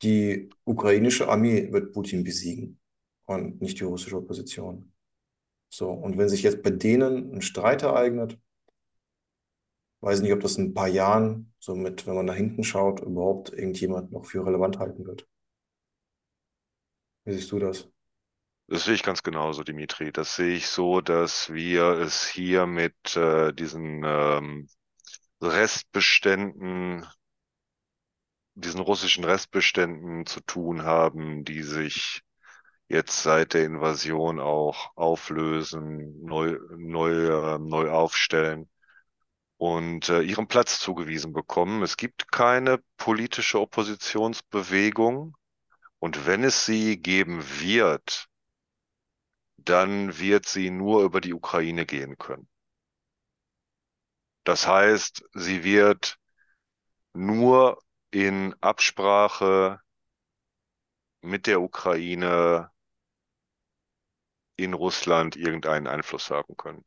Die 0.02 0.50
ukrainische 0.64 1.28
Armee 1.28 1.72
wird 1.72 1.92
Putin 1.92 2.24
besiegen 2.24 2.78
und 3.26 3.60
nicht 3.62 3.78
die 3.80 3.84
russische 3.84 4.16
Opposition. 4.18 4.92
So, 5.70 5.90
und 5.90 6.18
wenn 6.18 6.28
sich 6.28 6.42
jetzt 6.42 6.62
bei 6.62 6.70
denen 6.70 7.34
ein 7.34 7.42
Streit 7.42 7.82
ereignet, 7.82 8.38
weiß 10.02 10.20
nicht, 10.20 10.32
ob 10.34 10.40
das 10.40 10.58
in 10.58 10.66
ein 10.66 10.74
paar 10.74 10.88
Jahren, 10.88 11.54
so 11.58 11.74
mit, 11.74 12.06
wenn 12.06 12.14
man 12.14 12.26
nach 12.26 12.34
hinten 12.36 12.62
schaut, 12.62 13.00
überhaupt 13.00 13.52
irgendjemand 13.54 14.12
noch 14.12 14.26
für 14.26 14.44
relevant 14.44 14.78
halten 14.78 15.06
wird. 15.06 15.26
Wie 17.24 17.32
siehst 17.32 17.50
du 17.52 17.58
das? 17.58 17.88
Das 18.72 18.84
sehe 18.84 18.94
ich 18.94 19.02
ganz 19.02 19.22
genauso, 19.22 19.64
Dimitri. 19.64 20.12
Das 20.12 20.34
sehe 20.34 20.54
ich 20.54 20.66
so, 20.68 21.02
dass 21.02 21.52
wir 21.52 21.90
es 21.98 22.26
hier 22.26 22.64
mit 22.64 23.16
äh, 23.16 23.52
diesen 23.52 24.02
ähm, 24.02 24.66
Restbeständen, 25.42 27.06
diesen 28.54 28.80
russischen 28.80 29.24
Restbeständen 29.24 30.24
zu 30.24 30.40
tun 30.40 30.84
haben, 30.84 31.44
die 31.44 31.62
sich 31.62 32.22
jetzt 32.88 33.22
seit 33.22 33.52
der 33.52 33.66
Invasion 33.66 34.40
auch 34.40 34.96
auflösen, 34.96 36.24
neu, 36.24 36.58
neu, 36.74 37.56
äh, 37.56 37.58
neu 37.58 37.90
aufstellen 37.90 38.70
und 39.58 40.08
äh, 40.08 40.22
ihren 40.22 40.48
Platz 40.48 40.78
zugewiesen 40.78 41.34
bekommen. 41.34 41.82
Es 41.82 41.98
gibt 41.98 42.32
keine 42.32 42.78
politische 42.96 43.60
Oppositionsbewegung 43.60 45.36
und 45.98 46.26
wenn 46.26 46.42
es 46.42 46.64
sie 46.64 46.96
geben 46.96 47.44
wird, 47.60 48.30
dann 49.68 50.18
wird 50.18 50.46
sie 50.46 50.70
nur 50.70 51.02
über 51.04 51.20
die 51.20 51.34
Ukraine 51.34 51.86
gehen 51.86 52.18
können. 52.18 52.48
Das 54.44 54.68
heißt, 54.68 55.24
sie 55.34 55.64
wird 55.64 56.16
nur 57.14 57.82
in 58.12 58.54
Absprache 58.60 59.80
mit 61.20 61.48
der 61.48 61.60
Ukraine 61.60 62.70
in 64.56 64.72
Russland 64.72 65.36
irgendeinen 65.36 65.86
Einfluss 65.86 66.30
haben 66.30 66.56
können. 66.56 66.86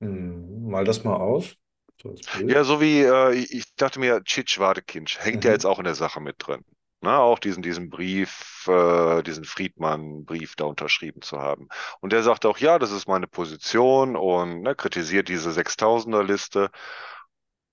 Hm, 0.00 0.68
mal 0.70 0.84
das 0.84 1.02
mal 1.04 1.16
aus. 1.16 1.56
So 2.02 2.14
Ja, 2.46 2.62
so 2.64 2.80
wie 2.80 3.00
äh, 3.02 3.32
ich 3.34 3.74
dachte 3.76 3.98
mir, 4.00 4.22
Cicvarekinch 4.26 5.18
hängt 5.20 5.44
ja 5.44 5.52
jetzt 5.52 5.64
Mhm. 5.64 5.66
auch 5.66 5.78
in 5.78 5.84
der 5.84 5.94
Sache 5.94 6.20
mit 6.20 6.36
drin. 6.38 6.64
Na, 7.04 7.18
auch 7.18 7.40
diesen, 7.40 7.64
diesen 7.64 7.90
Brief, 7.90 8.64
äh, 8.68 9.22
diesen 9.24 9.44
Friedmann-Brief 9.44 10.54
da 10.54 10.64
unterschrieben 10.66 11.20
zu 11.20 11.40
haben. 11.40 11.68
Und 12.00 12.12
der 12.12 12.22
sagt 12.22 12.46
auch, 12.46 12.58
ja, 12.58 12.78
das 12.78 12.92
ist 12.92 13.08
meine 13.08 13.26
Position 13.26 14.14
und 14.14 14.62
ne, 14.62 14.76
kritisiert 14.76 15.28
diese 15.28 15.50
Sechstausender-Liste 15.50 16.70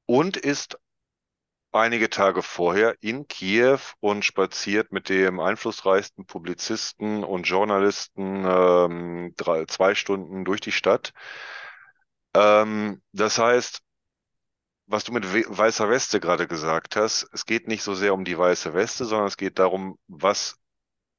und 0.08 0.36
ist 0.36 0.80
einige 1.72 2.10
Tage 2.10 2.42
vorher 2.42 2.96
in 3.02 3.28
Kiew 3.28 3.78
und 4.00 4.26
spaziert 4.26 4.92
mit 4.92 5.10
dem 5.10 5.40
einflussreichsten 5.40 6.26
Publizisten 6.26 7.24
und 7.24 7.44
Journalisten 7.44 8.44
ähm, 8.48 9.34
drei, 9.38 9.66
zwei 9.66 9.94
Stunden 9.94 10.44
durch 10.44 10.62
die 10.62 10.72
Stadt. 10.72 11.14
Ähm, 12.34 13.04
das 13.14 13.38
heißt, 13.38 13.82
was 14.90 15.06
du 15.06 15.14
mit 15.14 15.34
we 15.34 15.46
weißer 15.48 15.90
Weste 15.90 16.20
gerade 16.22 16.48
gesagt 16.48 16.98
hast, 16.98 17.30
es 17.34 17.46
geht 17.46 17.68
nicht 17.70 17.84
so 17.84 17.96
sehr 17.96 18.14
um 18.16 18.26
die 18.26 18.38
weiße 18.38 18.74
Weste, 18.76 19.06
sondern 19.06 19.28
es 19.30 19.38
geht 19.38 19.60
darum, 19.60 20.00
was 20.08 20.58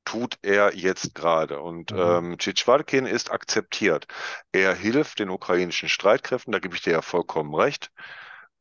tut 0.05 0.39
er 0.43 0.75
jetzt 0.77 1.15
gerade. 1.15 1.61
Und 1.63 1.93
Mhm. 1.93 1.97
ähm, 1.97 2.39
Tschitschwarkin 2.39 3.07
ist 3.07 3.31
akzeptiert. 3.33 4.07
Er 4.53 4.75
hilft 4.75 5.21
den 5.21 5.31
ukrainischen 5.31 5.89
Streitkräften, 5.91 6.53
da 6.53 6.61
gebe 6.61 6.77
ich 6.77 6.83
dir 6.83 6.93
ja 6.95 7.03
vollkommen 7.03 7.55
recht. 7.55 7.93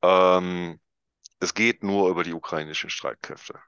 Ähm, 0.04 0.80
es 1.42 1.54
geht 1.56 1.84
nur 1.84 2.10
über 2.10 2.24
die 2.24 2.34
ukrainischen 2.34 2.90
Streitkräfte. 2.92 3.60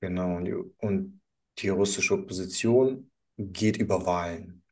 Genau. 0.00 0.36
Und 0.36 0.44
die, 0.44 0.54
und 0.54 1.20
die 1.58 1.68
russische 1.68 2.14
Opposition 2.14 3.10
geht 3.38 3.76
über 3.76 4.06
Wahlen. 4.06 4.62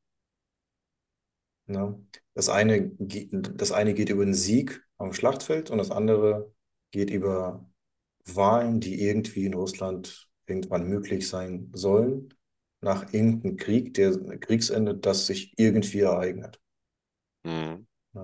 Ne? 1.66 1.98
Das 2.34 2.48
eine, 2.48 2.90
das 2.98 3.72
eine 3.72 3.94
geht 3.94 4.08
über 4.08 4.24
den 4.24 4.34
Sieg 4.34 4.84
am 5.02 5.12
Schlachtfeld 5.12 5.70
und 5.70 5.78
das 5.78 5.90
andere 5.90 6.52
geht 6.90 7.10
über 7.10 7.66
Wahlen, 8.26 8.80
die 8.80 9.02
irgendwie 9.02 9.46
in 9.46 9.54
Russland 9.54 10.30
irgendwann 10.46 10.88
möglich 10.88 11.28
sein 11.28 11.70
sollen, 11.74 12.34
nach 12.80 13.12
irgendeinem 13.12 13.56
Krieg, 13.58 13.94
der 13.94 14.12
Kriegsende, 14.40 14.96
das 14.96 15.26
sich 15.26 15.54
irgendwie 15.58 16.00
ereignet. 16.00 16.60
Mhm. 17.44 17.86
Ja. 18.14 18.22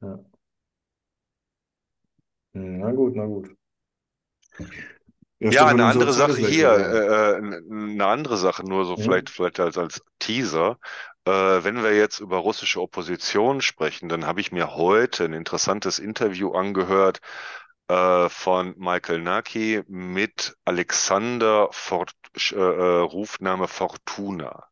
Ja. 0.00 0.24
Hm, 2.54 2.78
Na 2.80 2.92
gut, 2.92 3.14
na 3.16 3.26
gut. 3.26 3.48
Ja, 5.48 5.48
Ja, 5.48 5.66
eine 5.66 5.84
andere 5.86 6.12
Sache 6.12 6.40
hier, 6.42 6.70
äh, 6.70 7.32
äh, 7.32 7.36
eine 7.36 8.06
andere 8.06 8.36
Sache, 8.36 8.62
nur 8.64 8.84
so 8.84 8.96
vielleicht, 8.96 9.30
Hm? 9.30 9.30
vielleicht 9.30 9.58
als, 9.60 9.78
als 9.78 10.02
Teaser. 10.18 10.78
Äh, 11.24 11.30
wenn 11.64 11.82
wir 11.82 11.94
jetzt 11.96 12.20
über 12.20 12.38
russische 12.38 12.80
Opposition 12.80 13.60
sprechen, 13.62 14.08
dann 14.08 14.26
habe 14.26 14.40
ich 14.40 14.52
mir 14.52 14.74
heute 14.76 15.24
ein 15.24 15.32
interessantes 15.32 15.98
Interview 15.98 16.52
angehört 16.52 17.20
äh, 17.88 18.28
von 18.28 18.74
Michael 18.78 19.20
Naki 19.22 19.82
mit 19.88 20.56
Alexander 20.64 21.68
Fort, 21.72 22.12
äh, 22.52 22.54
äh, 22.56 23.00
Rufname 23.00 23.66
Fortuna 23.68 24.66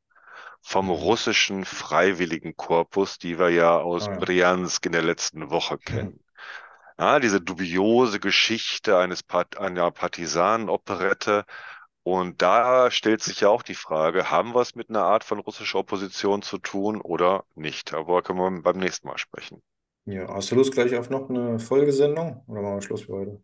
vom 0.62 0.90
Mhm. 0.90 0.90
russischen 0.90 1.64
Freiwilligenkorpus, 1.64 3.18
die 3.18 3.38
wir 3.38 3.50
ja 3.50 3.78
aus 3.78 4.08
Ah 4.08 4.14
ja. 4.14 4.20
Bryansk 4.20 4.86
in 4.86 4.92
der 4.92 5.02
letzten 5.02 5.50
Woche 5.50 5.78
kennen. 5.78 6.20
Ja, 6.98 7.18
diese 7.20 7.40
dubiose 7.40 8.20
Geschichte 8.20 8.98
eines 8.98 9.22
Part 9.24 9.56
einer 9.58 9.90
Partisanenoperette. 9.90 11.44
Und 12.04 12.40
da 12.42 12.90
stellt 12.90 13.22
sich 13.22 13.40
ja 13.40 13.48
auch 13.48 13.62
die 13.64 13.74
Frage, 13.74 14.30
haben 14.30 14.54
wir 14.54 14.60
es 14.62 14.74
mit 14.76 14.90
einer 14.90 15.02
Art 15.04 15.24
von 15.24 15.38
russischer 15.40 15.78
Opposition 15.80 16.42
zu 16.42 16.58
tun 16.58 17.00
oder 17.00 17.44
nicht? 17.56 17.92
Darüber 17.92 18.22
können 18.22 18.38
wir 18.38 18.62
beim 18.62 18.78
nächsten 18.78 19.08
Mal 19.08 19.18
sprechen. 19.18 19.62
Ja, 20.06 20.26
hast 20.34 20.50
du 20.50 20.56
Lust 20.56 20.72
gleich 20.72 20.96
auf 20.96 21.08
noch 21.10 21.28
eine 21.30 21.60
Folgesendung? 21.60 22.42
Oder 22.48 22.62
machen 22.62 22.74
wir 22.78 22.82
Schluss 22.82 23.02
für 23.02 23.12
heute? 23.12 23.42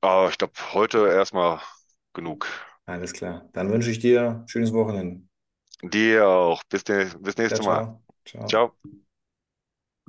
Aber 0.00 0.28
ich 0.28 0.38
glaube, 0.38 0.52
heute 0.74 1.08
erstmal 1.08 1.60
genug. 2.12 2.46
Alles 2.86 3.12
klar. 3.12 3.48
Dann 3.54 3.70
wünsche 3.70 3.90
ich 3.90 3.98
dir 3.98 4.42
ein 4.42 4.48
schönes 4.48 4.72
Wochenende. 4.72 5.22
Dir 5.82 6.26
auch. 6.28 6.62
Bis, 6.64 6.84
ne 6.88 7.10
bis 7.20 7.36
nächstes 7.36 7.62
Mal. 7.64 7.84
ciao. 7.84 8.02
Ciao. 8.24 8.48
Ciao. 8.48 8.76